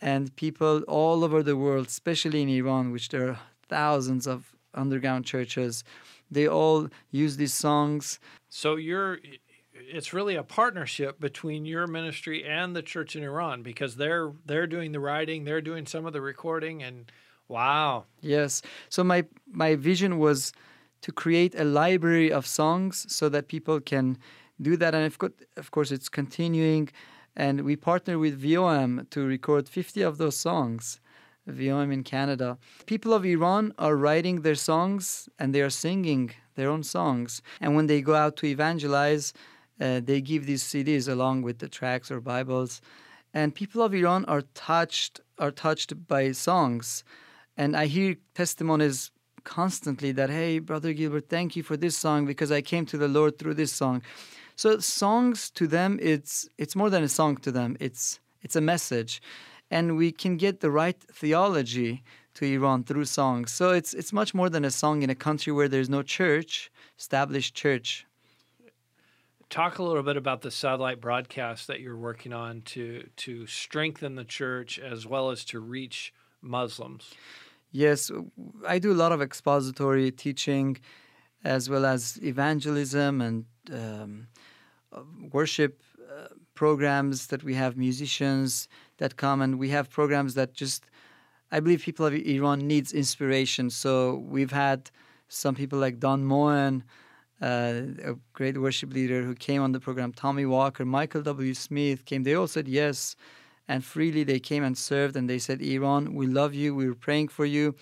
and 0.00 0.34
people 0.36 0.82
all 0.82 1.24
over 1.24 1.42
the 1.42 1.56
world, 1.56 1.86
especially 1.86 2.42
in 2.42 2.48
Iran, 2.48 2.92
which 2.92 3.08
there 3.08 3.30
are 3.30 3.40
thousands 3.68 4.26
of 4.26 4.54
underground 4.78 5.24
churches, 5.24 5.84
they 6.30 6.46
all 6.46 6.88
use 7.10 7.36
these 7.36 7.54
songs. 7.54 8.18
So 8.48 8.76
you're 8.76 9.18
it's 9.90 10.12
really 10.12 10.34
a 10.34 10.42
partnership 10.42 11.20
between 11.20 11.64
your 11.64 11.86
ministry 11.86 12.44
and 12.44 12.74
the 12.74 12.82
church 12.82 13.16
in 13.16 13.22
Iran 13.22 13.62
because 13.62 13.96
they're 13.96 14.32
they're 14.46 14.66
doing 14.66 14.92
the 14.92 15.00
writing, 15.00 15.44
they're 15.44 15.60
doing 15.60 15.86
some 15.86 16.06
of 16.06 16.12
the 16.12 16.20
recording 16.20 16.82
and 16.82 17.10
wow. 17.48 18.04
Yes. 18.20 18.62
So 18.88 19.04
my 19.04 19.24
my 19.50 19.76
vision 19.76 20.18
was 20.18 20.52
to 21.02 21.12
create 21.12 21.54
a 21.54 21.64
library 21.64 22.32
of 22.32 22.46
songs 22.46 23.06
so 23.08 23.28
that 23.28 23.48
people 23.48 23.80
can 23.80 24.18
do 24.60 24.76
that 24.76 24.94
and 24.94 25.04
of 25.56 25.70
course 25.70 25.92
it's 25.92 26.08
continuing 26.08 26.88
and 27.36 27.60
we 27.60 27.76
partnered 27.76 28.18
with 28.18 28.42
VOM 28.42 29.06
to 29.10 29.24
record 29.24 29.68
50 29.68 30.02
of 30.02 30.18
those 30.18 30.36
songs. 30.36 31.00
VOM 31.48 31.90
in 31.90 32.04
Canada. 32.04 32.58
People 32.86 33.12
of 33.14 33.24
Iran 33.24 33.72
are 33.78 33.96
writing 33.96 34.42
their 34.42 34.54
songs 34.54 35.28
and 35.38 35.54
they 35.54 35.62
are 35.62 35.70
singing 35.70 36.32
their 36.54 36.68
own 36.68 36.82
songs. 36.82 37.42
And 37.60 37.74
when 37.74 37.86
they 37.86 38.00
go 38.00 38.14
out 38.14 38.36
to 38.36 38.46
evangelize, 38.46 39.32
uh, 39.80 40.00
they 40.04 40.20
give 40.20 40.46
these 40.46 40.62
CDs 40.62 41.08
along 41.08 41.42
with 41.42 41.58
the 41.58 41.68
tracks 41.68 42.10
or 42.10 42.20
Bibles. 42.20 42.80
And 43.32 43.54
people 43.54 43.82
of 43.82 43.94
Iran 43.94 44.24
are 44.26 44.42
touched 44.54 45.20
are 45.38 45.52
touched 45.52 46.08
by 46.08 46.32
songs. 46.32 47.04
And 47.56 47.76
I 47.76 47.86
hear 47.86 48.16
testimonies 48.34 49.10
constantly 49.44 50.12
that, 50.12 50.30
hey, 50.30 50.58
Brother 50.58 50.92
Gilbert, 50.92 51.28
thank 51.28 51.56
you 51.56 51.62
for 51.62 51.76
this 51.76 51.96
song 51.96 52.26
because 52.26 52.50
I 52.50 52.60
came 52.60 52.86
to 52.86 52.98
the 52.98 53.08
Lord 53.08 53.38
through 53.38 53.54
this 53.54 53.72
song. 53.72 54.02
So 54.56 54.78
songs 54.80 55.50
to 55.50 55.66
them, 55.66 55.98
it's 56.02 56.48
it's 56.58 56.74
more 56.74 56.90
than 56.90 57.04
a 57.04 57.08
song 57.08 57.36
to 57.38 57.52
them. 57.52 57.76
It's 57.78 58.20
it's 58.42 58.56
a 58.56 58.60
message, 58.60 59.22
and 59.70 59.96
we 59.96 60.12
can 60.12 60.36
get 60.36 60.60
the 60.60 60.70
right 60.70 60.98
theology 61.12 62.02
to 62.34 62.44
Iran 62.44 62.84
through 62.84 63.04
songs. 63.04 63.52
So 63.52 63.70
it's 63.72 63.92
it's 63.94 64.12
much 64.12 64.34
more 64.34 64.48
than 64.48 64.64
a 64.64 64.70
song 64.70 65.02
in 65.02 65.10
a 65.10 65.14
country 65.14 65.52
where 65.52 65.68
there's 65.68 65.88
no 65.88 66.02
church, 66.02 66.70
established 66.98 67.54
church. 67.54 68.06
talk 69.50 69.78
a 69.78 69.82
little 69.82 70.02
bit 70.02 70.16
about 70.16 70.42
the 70.42 70.50
satellite 70.50 71.00
broadcast 71.00 71.66
that 71.68 71.80
you're 71.80 71.96
working 71.96 72.32
on 72.32 72.62
to 72.62 73.08
to 73.16 73.46
strengthen 73.46 74.14
the 74.14 74.24
church 74.24 74.78
as 74.78 75.06
well 75.06 75.30
as 75.30 75.44
to 75.44 75.60
reach 75.60 76.12
Muslims. 76.42 77.14
Yes, 77.72 78.10
I 78.66 78.78
do 78.78 78.92
a 78.92 78.98
lot 79.04 79.12
of 79.12 79.20
expository 79.20 80.10
teaching, 80.10 80.78
as 81.44 81.68
well 81.68 81.84
as 81.84 82.18
evangelism 82.22 83.20
and 83.20 83.44
um, 83.72 84.28
worship 85.32 85.82
programs 86.54 87.28
that 87.28 87.42
we 87.44 87.54
have 87.54 87.76
musicians 87.76 88.68
that 88.98 89.16
come, 89.16 89.40
and 89.40 89.58
we 89.58 89.68
have 89.70 89.90
programs 89.90 90.34
that 90.34 90.54
just. 90.54 90.84
I 91.50 91.60
believe 91.60 91.80
people 91.80 92.04
of 92.04 92.12
Iran 92.12 92.66
needs 92.66 92.92
inspiration, 92.92 93.70
so 93.70 94.16
we've 94.16 94.52
had 94.52 94.90
some 95.28 95.54
people 95.54 95.78
like 95.78 95.98
Don 95.98 96.24
Moen, 96.24 96.84
uh, 97.40 97.82
a 98.04 98.14
great 98.32 98.58
worship 98.58 98.92
leader 98.92 99.22
who 99.22 99.34
came 99.34 99.62
on 99.62 99.72
the 99.72 99.80
program, 99.80 100.12
Tommy 100.12 100.46
Walker, 100.46 100.84
Michael 100.84 101.22
W. 101.22 101.54
Smith 101.54 102.04
came. 102.04 102.24
They 102.24 102.34
all 102.34 102.48
said 102.48 102.66
yes. 102.66 103.14
And 103.68 103.84
freely 103.84 104.24
they 104.24 104.40
came 104.40 104.64
and 104.64 104.76
served 104.76 105.14
and 105.14 105.28
they 105.28 105.38
said, 105.38 105.60
Iran, 105.60 106.14
we 106.14 106.26
love 106.26 106.54
you. 106.54 106.74
We 106.74 106.88
were 106.88 106.94
praying 106.94 107.28
for 107.28 107.44
you. 107.44 107.74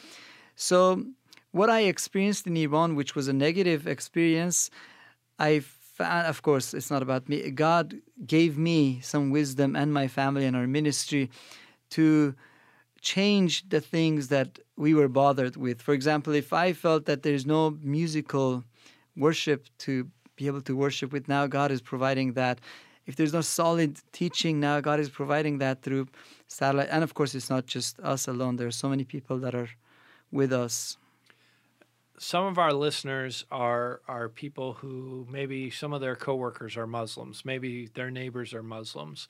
So, 0.56 1.04
what 1.52 1.70
I 1.70 1.80
experienced 1.82 2.46
in 2.46 2.56
Iran, 2.56 2.96
which 2.96 3.14
was 3.14 3.28
a 3.28 3.32
negative 3.32 3.86
experience, 3.86 4.68
I 5.38 5.62
of 6.00 6.42
course, 6.42 6.74
it's 6.74 6.90
not 6.90 7.02
about 7.02 7.28
me. 7.28 7.50
God 7.50 7.94
gave 8.26 8.58
me 8.58 9.00
some 9.00 9.30
wisdom 9.30 9.76
and 9.76 9.92
my 9.92 10.08
family 10.08 10.44
and 10.44 10.56
our 10.56 10.66
ministry 10.66 11.30
to 11.90 12.34
change 13.00 13.68
the 13.68 13.80
things 13.80 14.28
that 14.28 14.58
we 14.76 14.94
were 14.94 15.08
bothered 15.08 15.56
with. 15.56 15.80
For 15.80 15.94
example, 15.94 16.34
if 16.34 16.52
I 16.52 16.72
felt 16.72 17.06
that 17.06 17.22
there's 17.22 17.46
no 17.46 17.78
musical 17.82 18.64
worship 19.16 19.66
to 19.78 20.10
be 20.36 20.46
able 20.46 20.60
to 20.62 20.76
worship 20.76 21.12
with. 21.12 21.28
Now 21.28 21.46
God 21.46 21.70
is 21.70 21.80
providing 21.80 22.34
that. 22.34 22.60
If 23.06 23.16
there's 23.16 23.32
no 23.32 23.40
solid 23.40 24.00
teaching, 24.12 24.60
now 24.60 24.80
God 24.80 25.00
is 25.00 25.08
providing 25.08 25.58
that 25.58 25.82
through 25.82 26.08
satellite. 26.48 26.88
And 26.90 27.02
of 27.02 27.14
course, 27.14 27.34
it's 27.34 27.50
not 27.50 27.66
just 27.66 27.98
us 28.00 28.28
alone. 28.28 28.56
There 28.56 28.66
are 28.66 28.72
so 28.72 28.88
many 28.88 29.04
people 29.04 29.38
that 29.38 29.54
are 29.54 29.70
with 30.30 30.52
us. 30.52 30.98
Some 32.18 32.46
of 32.46 32.58
our 32.58 32.72
listeners 32.72 33.44
are 33.50 34.00
are 34.08 34.28
people 34.28 34.74
who 34.74 35.26
maybe 35.30 35.70
some 35.70 35.92
of 35.92 36.00
their 36.00 36.16
coworkers 36.16 36.76
are 36.76 36.86
Muslims, 36.86 37.44
maybe 37.44 37.88
their 37.94 38.10
neighbors 38.10 38.54
are 38.54 38.62
Muslims. 38.62 39.28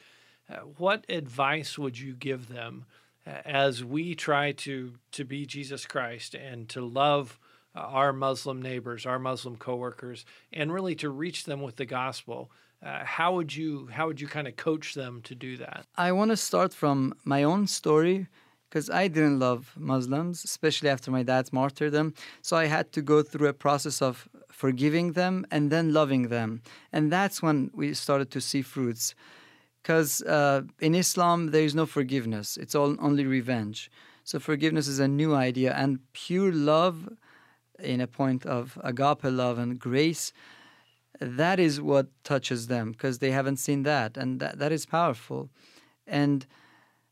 Uh, 0.49 0.59
what 0.79 1.05
advice 1.09 1.77
would 1.77 1.99
you 1.99 2.15
give 2.15 2.49
them 2.49 2.85
uh, 3.27 3.31
as 3.45 3.85
we 3.85 4.15
try 4.15 4.53
to 4.53 4.95
to 5.13 5.25
be 5.25 5.47
Jesus 5.47 5.85
Christ 5.87 6.35
and 6.35 6.69
to 6.69 6.81
love 6.85 7.39
uh, 7.75 7.81
our 7.81 8.13
Muslim 8.13 8.63
neighbors, 8.63 9.05
our 9.05 9.19
Muslim 9.19 9.57
coworkers, 9.57 10.25
and 10.53 10.73
really 10.73 10.95
to 10.97 11.11
reach 11.11 11.45
them 11.45 11.63
with 11.63 11.77
the 11.77 11.87
gospel. 11.87 12.51
Uh, 12.85 13.05
how 13.05 13.35
would 13.35 13.57
you 13.57 13.89
how 13.91 14.07
would 14.07 14.21
you 14.21 14.29
kind 14.29 14.47
of 14.47 14.55
coach 14.57 14.95
them 14.95 15.23
to 15.23 15.35
do 15.35 15.57
that? 15.57 15.87
I 15.97 16.13
want 16.13 16.31
to 16.31 16.37
start 16.37 16.73
from 16.73 17.15
my 17.25 17.43
own 17.43 17.67
story 17.67 18.29
because 18.69 18.91
I 18.91 19.09
didn't 19.09 19.39
love 19.39 19.73
Muslims, 19.77 20.45
especially 20.45 20.89
after 20.89 21.11
my 21.11 21.23
dad's 21.23 21.53
martyrdom. 21.53 22.15
So 22.43 22.57
I 22.57 22.67
had 22.67 22.93
to 22.93 23.03
go 23.03 23.23
through 23.23 23.49
a 23.49 23.53
process 23.53 24.03
of 24.03 24.29
forgiving 24.51 25.13
them 25.13 25.47
and 25.51 25.71
then 25.71 25.93
loving 25.93 26.29
them, 26.29 26.63
and 26.93 27.13
that's 27.13 27.43
when 27.43 27.71
we 27.75 27.95
started 27.95 28.31
to 28.33 28.41
see 28.41 28.63
fruits. 28.63 29.15
Because 29.83 30.23
uh, 30.23 30.63
in 30.81 30.95
Islam 30.95 31.53
there 31.53 31.63
is 31.63 31.75
no 31.75 31.87
forgiveness; 31.87 32.57
it's 32.57 32.75
all 32.75 32.97
only 33.01 33.25
revenge. 33.25 33.91
So 34.25 34.41
forgiveness 34.41 34.89
is 34.89 34.99
a 34.99 35.07
new 35.07 35.35
idea, 35.35 35.73
and 35.75 36.01
pure 36.13 36.53
love 36.53 37.09
in 37.79 38.01
a 38.01 38.07
point 38.07 38.47
of 38.47 38.79
agape 38.83 39.25
love 39.25 39.59
and 39.59 39.79
grace, 39.79 40.33
that 41.21 41.59
is 41.59 41.81
what 41.81 42.09
touches 42.25 42.67
them 42.67 42.93
because 42.93 43.19
they 43.19 43.31
haven't 43.31 43.57
seen 43.59 43.83
that, 43.85 44.17
and 44.17 44.41
that, 44.41 44.59
that 44.59 44.73
is 44.73 44.87
powerful. 44.87 45.49
And 46.07 46.47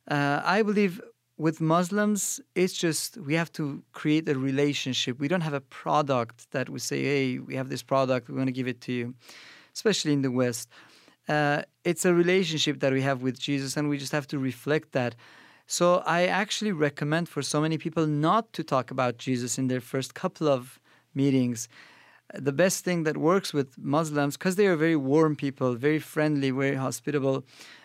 uh, 0.09 0.41
I 0.45 0.63
believe 0.63 1.01
with 1.37 1.61
Muslims, 1.61 2.41
it's 2.55 2.75
just 2.75 3.17
we 3.19 3.35
have 3.35 3.51
to 3.53 3.83
create 3.93 4.29
a 4.29 4.39
relationship. 4.39 5.19
We 5.19 5.29
don't 5.29 5.41
have 5.41 5.55
a 5.55 5.61
product 5.61 6.51
that 6.53 6.69
we 6.69 6.79
say, 6.79 7.03
hey, 7.03 7.39
we 7.39 7.57
have 7.57 7.69
this 7.69 7.83
product, 7.83 8.29
we 8.29 8.37
want 8.37 8.49
to 8.49 8.53
give 8.53 8.69
it 8.69 8.81
to 8.83 8.93
you, 8.93 9.15
especially 9.75 10.13
in 10.13 10.23
the 10.23 10.31
West. 10.31 10.69
Uh, 11.29 11.63
it's 11.85 12.05
a 12.05 12.15
relationship 12.15 12.81
that 12.81 12.93
we 12.93 13.03
have 13.03 13.23
with 13.23 13.39
Jesus, 13.39 13.77
and 13.77 13.89
we 13.89 13.99
just 13.99 14.13
have 14.13 14.27
to 14.29 14.39
reflect 14.39 14.93
that. 14.93 15.17
So 15.67 16.03
I 16.07 16.27
actually 16.27 16.73
recommend 16.73 17.29
for 17.29 17.43
so 17.43 17.61
many 17.61 17.79
people 17.79 18.07
not 18.07 18.53
to 18.53 18.63
talk 18.63 18.91
about 18.91 19.17
Jesus 19.17 19.59
in 19.59 19.69
their 19.69 19.81
first 19.81 20.15
couple 20.15 20.47
of 20.47 20.79
meetings. 21.15 21.69
The 22.35 22.53
best 22.53 22.85
thing 22.85 23.05
that 23.05 23.17
works 23.17 23.53
with 23.53 23.79
Muslims, 23.79 24.37
because 24.37 24.57
they 24.57 24.67
are 24.67 24.77
very 24.77 24.97
warm 24.97 25.37
people, 25.37 25.75
very 25.75 25.99
friendly, 25.99 26.51
very 26.51 26.77
hospitable, 26.77 27.45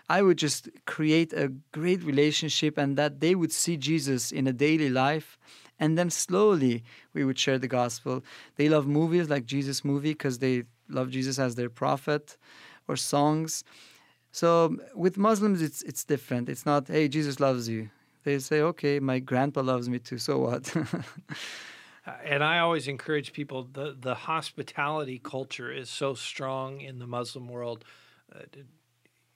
I 0.10 0.24
would 0.24 0.38
just 0.38 0.70
create 0.86 1.34
a 1.34 1.54
great 1.72 2.04
relationship 2.04 2.78
and 2.78 2.98
that 2.98 3.20
they 3.20 3.36
would 3.36 3.52
see 3.52 3.78
Jesus 3.78 4.32
in 4.32 4.48
a 4.48 4.54
daily 4.54 4.90
life. 4.90 5.38
And 5.80 5.98
then 5.98 6.10
slowly 6.10 6.84
we 7.14 7.24
would 7.24 7.38
share 7.38 7.60
the 7.60 7.68
gospel. 7.68 8.24
They 8.56 8.68
love 8.68 8.88
movies 8.88 9.30
like 9.30 9.46
Jesus 9.46 9.86
movie 9.86 10.12
because 10.14 10.40
they 10.40 10.64
love 10.90 11.12
Jesus 11.12 11.38
as 11.40 11.56
their 11.56 11.70
prophet 11.70 12.38
or 12.88 12.96
songs. 12.96 13.64
So 14.32 14.78
with 14.94 15.18
Muslims, 15.18 15.62
it's 15.62 15.82
it's 15.84 16.04
different. 16.04 16.50
It's 16.50 16.66
not, 16.66 16.88
hey, 16.88 17.08
Jesus 17.08 17.40
loves 17.40 17.70
you. 17.70 17.90
They 18.24 18.40
say, 18.40 18.62
okay, 18.62 19.00
my 19.00 19.20
grandpa 19.20 19.62
loves 19.62 19.88
me 19.90 20.00
too. 20.00 20.18
So 20.18 20.40
what? 20.40 20.76
and 22.26 22.44
I 22.44 22.60
always 22.60 22.88
encourage 22.88 23.32
people 23.32 23.70
the 23.72 23.96
the 24.00 24.16
hospitality 24.16 25.20
culture 25.20 25.72
is 25.72 25.90
so 25.90 26.14
strong 26.16 26.82
in 26.82 27.00
the 27.00 27.08
Muslim 27.08 27.48
world. 27.48 27.86
Uh, 28.36 28.42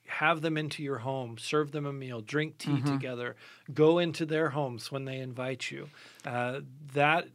have 0.06 0.42
them 0.42 0.56
into 0.56 0.82
your 0.82 0.98
home, 0.98 1.38
serve 1.38 1.72
them 1.72 1.86
a 1.86 1.92
meal, 1.92 2.20
drink 2.20 2.58
tea 2.58 2.72
mm-hmm. 2.72 2.92
together, 2.92 3.36
go 3.72 3.98
into 3.98 4.26
their 4.26 4.50
homes 4.50 4.92
when 4.92 5.04
they 5.04 5.18
invite 5.18 5.70
you. 5.70 5.88
Uh, 6.24 6.60
that 6.92 7.26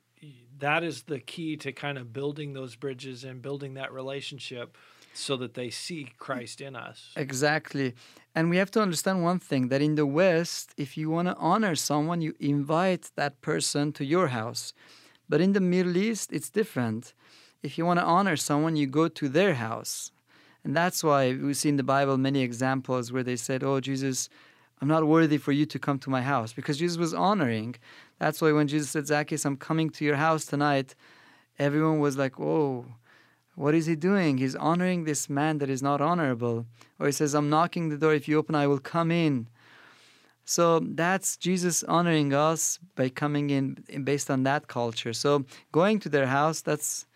that 0.59 0.83
is 0.83 1.03
the 1.03 1.19
key 1.19 1.55
to 1.57 1.71
kind 1.71 1.97
of 1.97 2.11
building 2.13 2.53
those 2.53 2.75
bridges 2.75 3.23
and 3.23 3.41
building 3.41 3.75
that 3.75 3.93
relationship 3.93 4.77
so 5.13 5.37
that 5.37 5.53
they 5.53 5.69
see 5.69 6.09
Christ 6.17 6.61
in 6.61 6.75
us. 6.75 7.11
Exactly. 7.15 7.93
And 8.35 8.49
we 8.49 8.57
have 8.57 8.71
to 8.71 8.81
understand 8.81 9.23
one 9.23 9.39
thing 9.39 9.69
that 9.69 9.81
in 9.81 9.95
the 9.95 10.05
West, 10.05 10.73
if 10.77 10.97
you 10.97 11.09
want 11.09 11.27
to 11.27 11.35
honor 11.35 11.75
someone, 11.75 12.21
you 12.21 12.35
invite 12.39 13.11
that 13.15 13.41
person 13.41 13.91
to 13.93 14.05
your 14.05 14.27
house. 14.27 14.73
But 15.27 15.41
in 15.41 15.53
the 15.53 15.61
Middle 15.61 15.97
East, 15.97 16.31
it's 16.31 16.49
different. 16.49 17.13
If 17.63 17.77
you 17.77 17.85
want 17.85 17.99
to 17.99 18.05
honor 18.05 18.37
someone, 18.37 18.75
you 18.75 18.87
go 18.87 19.07
to 19.07 19.29
their 19.29 19.55
house. 19.55 20.11
And 20.69 20.77
that's 20.77 21.03
why 21.03 21.33
we 21.33 21.55
see 21.55 21.69
in 21.69 21.77
the 21.77 21.89
Bible 21.97 22.15
many 22.19 22.41
examples 22.41 23.11
where 23.11 23.23
they 23.23 23.37
said, 23.37 23.63
Oh, 23.63 23.79
Jesus, 23.79 24.29
I'm 24.79 24.87
not 24.87 25.07
worthy 25.07 25.39
for 25.39 25.51
you 25.51 25.65
to 25.65 25.79
come 25.79 25.97
to 25.97 26.11
my 26.11 26.21
house 26.21 26.53
because 26.53 26.77
Jesus 26.77 26.95
was 26.95 27.11
honoring. 27.11 27.73
That's 28.19 28.39
why 28.39 28.51
when 28.51 28.67
Jesus 28.67 28.91
said, 28.91 29.07
Zacchaeus, 29.07 29.45
I'm 29.45 29.57
coming 29.57 29.89
to 29.89 30.05
your 30.05 30.17
house 30.17 30.45
tonight, 30.45 30.93
everyone 31.57 31.97
was 31.97 32.17
like, 32.17 32.39
Oh, 32.39 32.85
what 33.55 33.73
is 33.73 33.87
he 33.87 33.95
doing? 33.95 34.37
He's 34.37 34.55
honoring 34.55 35.05
this 35.05 35.27
man 35.27 35.57
that 35.57 35.71
is 35.71 35.81
not 35.81 36.01
honorable. 36.01 36.67
Or 36.99 37.07
he 37.07 37.13
says, 37.13 37.33
I'm 37.33 37.49
knocking 37.49 37.89
the 37.89 37.97
door. 37.97 38.13
If 38.13 38.27
you 38.27 38.37
open, 38.37 38.53
I 38.53 38.67
will 38.67 38.77
come 38.77 39.09
in. 39.09 39.47
So 40.45 40.81
that's 40.81 41.35
Jesus 41.35 41.83
honoring 41.85 42.31
us 42.31 42.77
by 42.95 43.09
coming 43.09 43.49
in 43.49 44.03
based 44.03 44.29
on 44.29 44.43
that 44.43 44.67
culture. 44.67 45.13
So 45.13 45.45
going 45.71 45.97
to 46.01 46.09
their 46.09 46.27
house, 46.27 46.61
that's 46.61 47.07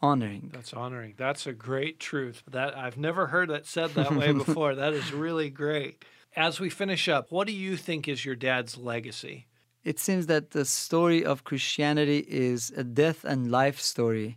honoring. 0.00 0.50
That's 0.52 0.72
honoring. 0.72 1.14
That's 1.16 1.46
a 1.46 1.52
great 1.52 2.00
truth. 2.00 2.42
That 2.50 2.76
I've 2.76 2.96
never 2.96 3.28
heard 3.28 3.50
that 3.50 3.66
said 3.66 3.90
that 3.90 4.14
way 4.14 4.32
before. 4.44 4.74
that 4.74 4.92
is 4.92 5.12
really 5.12 5.50
great. 5.50 6.04
As 6.36 6.60
we 6.60 6.70
finish 6.70 7.08
up, 7.08 7.32
what 7.32 7.46
do 7.46 7.52
you 7.52 7.76
think 7.76 8.06
is 8.06 8.24
your 8.24 8.36
dad's 8.36 8.76
legacy? 8.76 9.46
It 9.84 9.98
seems 9.98 10.26
that 10.26 10.50
the 10.50 10.64
story 10.64 11.24
of 11.24 11.44
Christianity 11.44 12.24
is 12.28 12.70
a 12.76 12.84
death 12.84 13.24
and 13.24 13.50
life 13.50 13.80
story. 13.80 14.36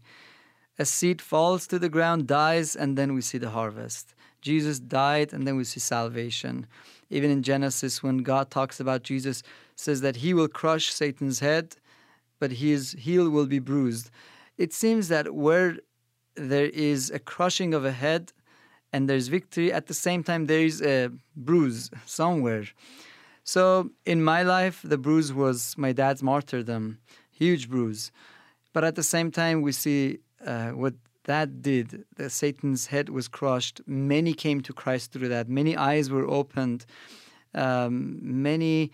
A 0.80 0.86
seed 0.86 1.22
falls 1.22 1.68
to 1.68 1.78
the 1.78 1.90
ground, 1.90 2.28
dies, 2.28 2.76
and 2.76 2.98
then 2.98 3.14
we 3.14 3.22
see 3.22 3.38
the 3.38 3.50
harvest. 3.50 4.16
Jesus 4.42 4.80
died, 4.80 5.34
and 5.34 5.46
then 5.46 5.56
we 5.58 5.64
see 5.64 5.80
salvation. 5.80 6.66
Even 7.10 7.30
in 7.30 7.44
Genesis, 7.44 8.02
when 8.02 8.20
God 8.20 8.50
talks 8.50 8.80
about 8.80 9.04
Jesus, 9.04 9.44
says 9.76 10.02
that 10.02 10.18
he 10.18 10.34
will 10.34 10.48
crush 10.48 10.94
Satan's 10.94 11.40
head, 11.40 11.76
but 12.40 12.54
his 12.54 12.94
heel 12.94 13.30
will 13.30 13.46
be 13.46 13.60
bruised. 13.60 14.10
It 14.66 14.74
seems 14.74 15.08
that 15.08 15.26
where 15.46 15.70
there 16.36 16.70
is 16.92 17.10
a 17.10 17.22
crushing 17.34 17.74
of 17.74 17.84
a 17.84 17.96
head 18.04 18.24
and 18.94 19.10
there's 19.10 19.28
victory, 19.28 19.74
at 19.80 19.88
the 19.88 19.94
same 20.08 20.22
time 20.24 20.46
there 20.46 20.66
is 20.72 20.82
a 20.82 21.10
bruise 21.36 21.90
somewhere. 22.06 22.66
So 23.44 23.64
in 24.06 24.24
my 24.24 24.42
life, 24.44 24.78
the 24.84 25.00
bruise 25.06 25.34
was 25.34 25.76
my 25.86 25.92
dad's 25.94 26.22
martyrdom, 26.22 27.00
huge 27.32 27.70
bruise. 27.74 28.12
But 28.74 28.84
at 28.84 28.96
the 28.96 29.08
same 29.16 29.32
time, 29.32 29.58
we 29.64 29.72
see 29.72 30.20
uh, 30.46 30.70
what 30.82 30.94
that 31.26 31.62
did, 31.62 32.06
the 32.18 32.30
Satan's 32.30 32.88
head 32.88 33.10
was 33.10 33.28
crushed. 33.28 33.82
Many 33.88 34.34
came 34.34 34.62
to 34.62 34.74
Christ 34.74 35.12
through 35.12 35.30
that. 35.30 35.50
Many 35.50 35.74
eyes 35.76 36.10
were 36.16 36.28
opened. 36.40 36.86
Um, 37.56 38.20
many 38.22 38.92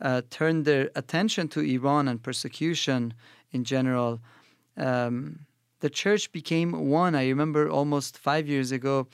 uh, 0.00 0.22
turned 0.30 0.64
their 0.64 0.90
attention 0.96 1.48
to 1.48 1.60
Iran 1.60 2.08
and 2.08 2.22
persecution 2.22 3.14
in 3.52 3.64
general. 3.64 4.20
Um, 4.80 5.46
the 5.80 5.90
church 5.90 6.32
became 6.32 6.88
one. 6.88 7.14
I 7.14 7.28
remember 7.28 7.70
almost 7.70 8.18
five 8.18 8.48
years 8.48 8.72
ago, 8.72 9.06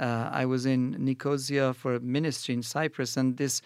uh, 0.00 0.28
I 0.32 0.44
was 0.44 0.66
in 0.66 0.96
Nicosia 0.98 1.72
for 1.74 1.94
a 1.94 2.00
ministry 2.00 2.54
in 2.54 2.62
Cyprus, 2.62 3.16
and 3.16 3.36
this 3.36 3.62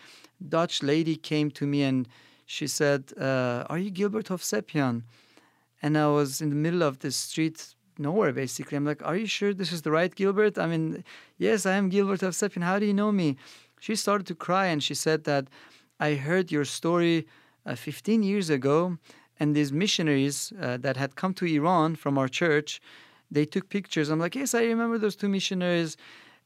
Dutch 0.46 0.82
lady 0.82 1.16
came 1.16 1.50
to 1.52 1.66
me 1.66 1.82
and 1.82 2.06
she 2.46 2.66
said, 2.66 3.12
uh, 3.20 3.64
Are 3.68 3.78
you 3.78 3.90
Gilbert 3.90 4.30
of 4.30 4.40
Hovsepian? 4.40 5.02
And 5.82 5.96
I 5.96 6.08
was 6.08 6.40
in 6.40 6.50
the 6.50 6.56
middle 6.56 6.82
of 6.82 6.98
the 7.00 7.10
street, 7.10 7.74
nowhere 7.98 8.32
basically. 8.32 8.76
I'm 8.76 8.84
like, 8.84 9.04
Are 9.04 9.16
you 9.16 9.26
sure 9.26 9.52
this 9.54 9.72
is 9.72 9.82
the 9.82 9.90
right 9.90 10.14
Gilbert? 10.14 10.58
I 10.58 10.66
mean, 10.66 11.04
yes, 11.38 11.66
I 11.66 11.74
am 11.74 11.88
Gilbert 11.88 12.22
of 12.22 12.34
Hovsepian. 12.34 12.62
How 12.62 12.78
do 12.78 12.86
you 12.86 12.94
know 12.94 13.12
me? 13.12 13.36
She 13.80 13.96
started 13.96 14.26
to 14.28 14.34
cry 14.34 14.66
and 14.66 14.82
she 14.82 14.94
said 14.94 15.24
that 15.24 15.48
I 16.00 16.14
heard 16.14 16.52
your 16.52 16.64
story 16.64 17.26
uh, 17.66 17.74
15 17.74 18.22
years 18.22 18.50
ago, 18.50 18.98
and 19.38 19.54
these 19.54 19.72
missionaries 19.72 20.52
uh, 20.60 20.76
that 20.78 20.96
had 20.96 21.16
come 21.16 21.34
to 21.34 21.46
Iran 21.46 21.96
from 21.96 22.18
our 22.18 22.28
church, 22.28 22.80
they 23.30 23.44
took 23.44 23.68
pictures. 23.68 24.08
I'm 24.08 24.18
like, 24.18 24.34
Yes, 24.34 24.54
I 24.54 24.64
remember 24.64 24.98
those 24.98 25.16
two 25.16 25.28
missionaries 25.28 25.96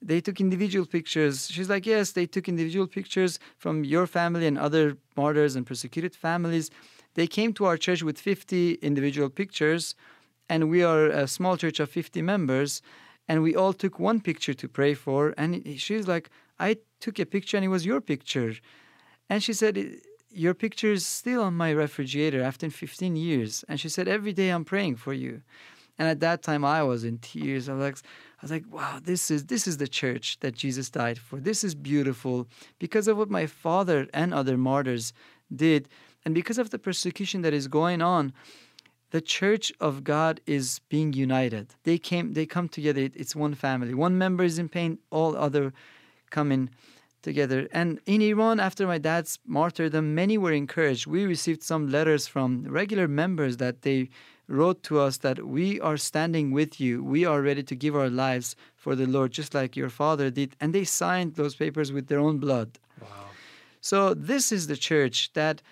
they 0.02 0.20
took 0.20 0.40
individual 0.40 0.84
pictures. 0.84 1.48
She's 1.48 1.70
like, 1.70 1.86
yes, 1.86 2.12
they 2.12 2.26
took 2.26 2.48
individual 2.48 2.86
pictures 2.86 3.38
from 3.56 3.84
your 3.84 4.06
family 4.06 4.46
and 4.46 4.58
other 4.58 4.96
martyrs 5.16 5.54
and 5.54 5.64
persecuted 5.64 6.14
families. 6.14 6.70
They 7.14 7.26
came 7.26 7.52
to 7.54 7.66
our 7.66 7.76
church 7.76 8.02
with 8.02 8.18
50 8.18 8.74
individual 8.74 9.30
pictures, 9.30 9.94
and 10.48 10.68
we 10.68 10.82
are 10.82 11.06
a 11.06 11.28
small 11.28 11.56
church 11.56 11.78
of 11.78 11.88
50 11.90 12.20
members, 12.22 12.82
and 13.28 13.42
we 13.42 13.54
all 13.54 13.72
took 13.72 13.98
one 13.98 14.20
picture 14.20 14.54
to 14.54 14.68
pray 14.68 14.94
for. 14.94 15.34
And 15.38 15.78
she's 15.78 16.08
like, 16.08 16.30
I 16.58 16.78
took 17.00 17.18
a 17.18 17.26
picture, 17.26 17.56
and 17.56 17.64
it 17.64 17.68
was 17.68 17.86
your 17.86 18.00
picture. 18.00 18.54
And 19.30 19.42
she 19.42 19.52
said, 19.52 19.78
Your 20.32 20.54
picture 20.54 20.92
is 20.92 21.04
still 21.04 21.42
on 21.42 21.54
my 21.54 21.70
refrigerator 21.70 22.42
after 22.42 22.70
15 22.70 23.16
years. 23.16 23.64
And 23.68 23.78
she 23.78 23.88
said, 23.88 24.08
Every 24.08 24.32
day 24.32 24.50
I'm 24.50 24.64
praying 24.64 24.96
for 24.96 25.12
you. 25.12 25.42
And 25.98 26.08
at 26.08 26.20
that 26.20 26.42
time, 26.42 26.64
I 26.64 26.82
was 26.82 27.04
in 27.04 27.18
tears. 27.18 27.68
I 27.68 27.74
was 27.74 27.82
like, 27.82 27.98
I 27.98 28.42
was 28.42 28.50
like, 28.50 28.64
wow, 28.72 28.98
this 29.02 29.30
is 29.30 29.44
this 29.44 29.68
is 29.68 29.76
the 29.76 29.86
church 29.86 30.38
that 30.40 30.54
Jesus 30.54 30.90
died 30.90 31.18
for. 31.18 31.38
This 31.38 31.62
is 31.62 31.74
beautiful 31.74 32.48
because 32.78 33.06
of 33.06 33.16
what 33.16 33.30
my 33.30 33.46
father 33.46 34.08
and 34.12 34.34
other 34.34 34.56
martyrs 34.56 35.12
did, 35.54 35.88
and 36.24 36.34
because 36.34 36.58
of 36.58 36.70
the 36.70 36.78
persecution 36.78 37.42
that 37.42 37.54
is 37.54 37.68
going 37.68 38.02
on. 38.02 38.32
The 39.10 39.20
church 39.20 39.70
of 39.78 40.04
God 40.04 40.40
is 40.46 40.80
being 40.88 41.12
united. 41.12 41.74
They 41.84 41.98
came, 41.98 42.32
they 42.32 42.46
come 42.46 42.66
together. 42.66 43.10
It's 43.14 43.36
one 43.36 43.54
family. 43.54 43.92
One 43.92 44.16
member 44.16 44.42
is 44.42 44.58
in 44.58 44.70
pain, 44.70 44.98
all 45.10 45.36
other 45.36 45.74
coming 46.30 46.70
together. 47.22 47.68
And 47.72 48.00
in 48.06 48.20
Iran, 48.22 48.60
after 48.60 48.86
my 48.86 48.98
dad's 48.98 49.38
martyrdom, 49.46 50.14
many 50.14 50.36
were 50.38 50.52
encouraged. 50.52 51.06
We 51.06 51.24
received 51.24 51.62
some 51.62 51.88
letters 51.88 52.26
from 52.26 52.64
regular 52.68 53.08
members 53.08 53.56
that 53.58 53.82
they 53.82 54.10
wrote 54.48 54.82
to 54.84 55.00
us 55.00 55.18
that 55.18 55.46
we 55.46 55.80
are 55.80 55.96
standing 55.96 56.50
with 56.50 56.80
you. 56.80 57.02
We 57.02 57.24
are 57.24 57.40
ready 57.40 57.62
to 57.62 57.74
give 57.74 57.96
our 57.96 58.10
lives 58.10 58.54
for 58.76 58.94
the 58.94 59.06
Lord, 59.06 59.32
just 59.32 59.54
like 59.54 59.76
your 59.76 59.88
father 59.88 60.30
did. 60.30 60.56
And 60.60 60.74
they 60.74 60.84
signed 60.84 61.34
those 61.34 61.54
papers 61.54 61.92
with 61.92 62.08
their 62.08 62.20
own 62.20 62.38
blood. 62.38 62.78
Wow. 63.00 63.08
So, 63.80 64.14
this 64.14 64.52
is 64.52 64.66
the 64.66 64.76
church 64.76 65.32
that 65.32 65.62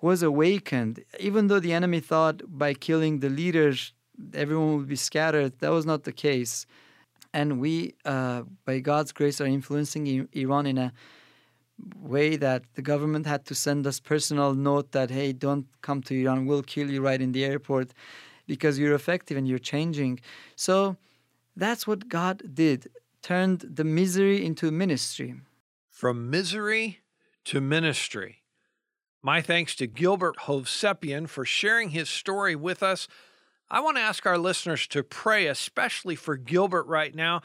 was 0.00 0.22
awakened. 0.22 1.04
Even 1.20 1.46
though 1.46 1.60
the 1.60 1.72
enemy 1.72 2.00
thought 2.00 2.42
by 2.46 2.74
killing 2.74 3.20
the 3.20 3.30
leaders, 3.30 3.92
everyone 4.34 4.76
would 4.76 4.88
be 4.88 4.96
scattered, 4.96 5.58
that 5.60 5.70
was 5.70 5.86
not 5.86 6.04
the 6.04 6.12
case. 6.12 6.66
And 7.36 7.60
we, 7.60 7.92
uh, 8.06 8.44
by 8.64 8.78
God's 8.78 9.12
grace, 9.12 9.42
are 9.42 9.46
influencing 9.58 10.26
Iran 10.32 10.64
in 10.66 10.78
a 10.78 10.90
way 12.00 12.36
that 12.36 12.62
the 12.76 12.80
government 12.80 13.26
had 13.26 13.44
to 13.44 13.54
send 13.54 13.86
us 13.86 14.00
personal 14.00 14.54
note 14.54 14.92
that 14.92 15.10
hey 15.10 15.34
don't 15.34 15.66
come 15.82 16.00
to 16.04 16.14
iran. 16.22 16.46
We'll 16.46 16.62
kill 16.62 16.90
you 16.90 17.02
right 17.02 17.20
in 17.20 17.32
the 17.32 17.44
airport 17.44 17.92
because 18.46 18.78
you're 18.78 18.94
effective 18.94 19.36
and 19.36 19.46
you're 19.46 19.68
changing. 19.74 20.20
So 20.68 20.96
that's 21.54 21.86
what 21.86 22.08
god 22.08 22.36
did 22.54 22.88
turned 23.20 23.60
the 23.78 23.84
misery 23.84 24.38
into 24.48 24.70
ministry. 24.70 25.34
From 25.90 26.30
misery 26.30 27.00
to 27.44 27.60
ministry. 27.60 28.32
My 29.22 29.42
thanks 29.42 29.74
to 29.76 29.86
gilbert 29.86 30.36
hovsepian 30.46 31.28
for 31.28 31.44
sharing 31.44 31.90
his 31.90 32.08
story 32.08 32.56
with 32.56 32.82
us 32.82 33.08
i 33.70 33.80
want 33.80 33.96
to 33.96 34.02
ask 34.02 34.26
our 34.26 34.38
listeners 34.38 34.86
to 34.86 35.02
pray 35.02 35.46
especially 35.46 36.14
for 36.14 36.36
gilbert 36.36 36.86
right 36.86 37.14
now 37.14 37.40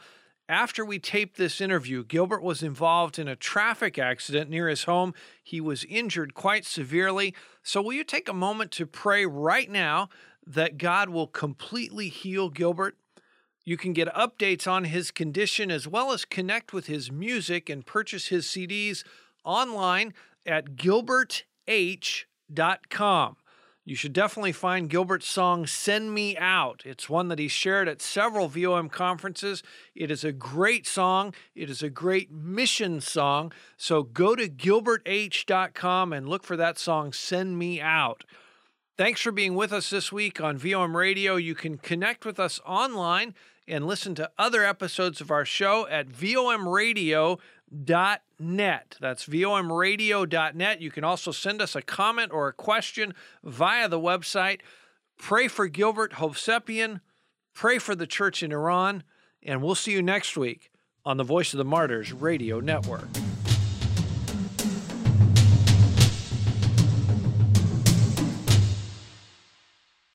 after 0.48 0.84
we 0.84 0.98
taped 0.98 1.38
this 1.38 1.62
interview, 1.62 2.04
Gilbert 2.04 2.42
was 2.42 2.62
involved 2.62 3.18
in 3.18 3.26
a 3.26 3.34
traffic 3.36 3.98
accident 3.98 4.50
near 4.50 4.68
his 4.68 4.84
home. 4.84 5.14
He 5.42 5.62
was 5.62 5.84
injured 5.84 6.34
quite 6.34 6.66
severely. 6.66 7.34
So, 7.62 7.80
will 7.80 7.94
you 7.94 8.04
take 8.04 8.28
a 8.28 8.34
moment 8.34 8.70
to 8.72 8.84
pray 8.84 9.24
right 9.24 9.70
now 9.70 10.10
that 10.46 10.76
God 10.76 11.08
will 11.08 11.28
completely 11.28 12.08
heal 12.08 12.50
Gilbert? 12.50 12.96
You 13.64 13.76
can 13.76 13.92
get 13.92 14.12
updates 14.12 14.70
on 14.70 14.84
his 14.84 15.10
condition 15.10 15.70
as 15.70 15.88
well 15.88 16.12
as 16.12 16.24
connect 16.24 16.72
with 16.72 16.86
his 16.86 17.12
music 17.12 17.70
and 17.70 17.86
purchase 17.86 18.26
his 18.26 18.46
CDs 18.46 19.04
online 19.44 20.12
at 20.44 20.74
gilberth.com. 20.74 21.46
You 23.84 23.96
should 23.96 24.12
definitely 24.12 24.52
find 24.52 24.88
Gilbert's 24.88 25.26
song 25.26 25.66
Send 25.66 26.14
Me 26.14 26.36
Out. 26.36 26.82
It's 26.84 27.10
one 27.10 27.26
that 27.28 27.40
he 27.40 27.48
shared 27.48 27.88
at 27.88 28.00
several 28.00 28.48
VOM 28.48 28.88
conferences. 28.88 29.64
It 29.94 30.08
is 30.10 30.22
a 30.22 30.30
great 30.30 30.86
song, 30.86 31.34
it 31.56 31.68
is 31.68 31.82
a 31.82 31.90
great 31.90 32.30
mission 32.30 33.00
song. 33.00 33.52
So 33.76 34.04
go 34.04 34.36
to 34.36 34.48
gilberth.com 34.48 36.12
and 36.12 36.28
look 36.28 36.44
for 36.44 36.56
that 36.56 36.78
song 36.78 37.12
Send 37.12 37.58
Me 37.58 37.80
Out. 37.80 38.24
Thanks 38.96 39.20
for 39.20 39.32
being 39.32 39.56
with 39.56 39.72
us 39.72 39.90
this 39.90 40.12
week 40.12 40.40
on 40.40 40.58
VOM 40.58 40.96
Radio. 40.96 41.34
You 41.34 41.56
can 41.56 41.76
connect 41.78 42.24
with 42.24 42.38
us 42.38 42.60
online 42.64 43.34
and 43.66 43.86
listen 43.86 44.14
to 44.16 44.30
other 44.38 44.64
episodes 44.64 45.20
of 45.20 45.30
our 45.32 45.44
show 45.44 45.88
at 45.88 46.08
vomradio.com 46.08 47.38
net. 48.38 48.96
That's 49.00 49.26
vomradio.net. 49.26 50.80
You 50.80 50.90
can 50.90 51.04
also 51.04 51.32
send 51.32 51.62
us 51.62 51.74
a 51.74 51.82
comment 51.82 52.32
or 52.32 52.48
a 52.48 52.52
question 52.52 53.14
via 53.42 53.88
the 53.88 54.00
website. 54.00 54.60
Pray 55.18 55.48
for 55.48 55.68
Gilbert 55.68 56.14
Hovsepian. 56.14 57.00
Pray 57.54 57.78
for 57.78 57.94
the 57.94 58.06
church 58.06 58.42
in 58.42 58.52
Iran. 58.52 59.04
And 59.42 59.62
we'll 59.62 59.74
see 59.74 59.92
you 59.92 60.02
next 60.02 60.36
week 60.36 60.70
on 61.04 61.16
the 61.16 61.24
Voice 61.24 61.52
of 61.52 61.58
the 61.58 61.64
Martyrs 61.64 62.12
Radio 62.12 62.60
Network. 62.60 63.08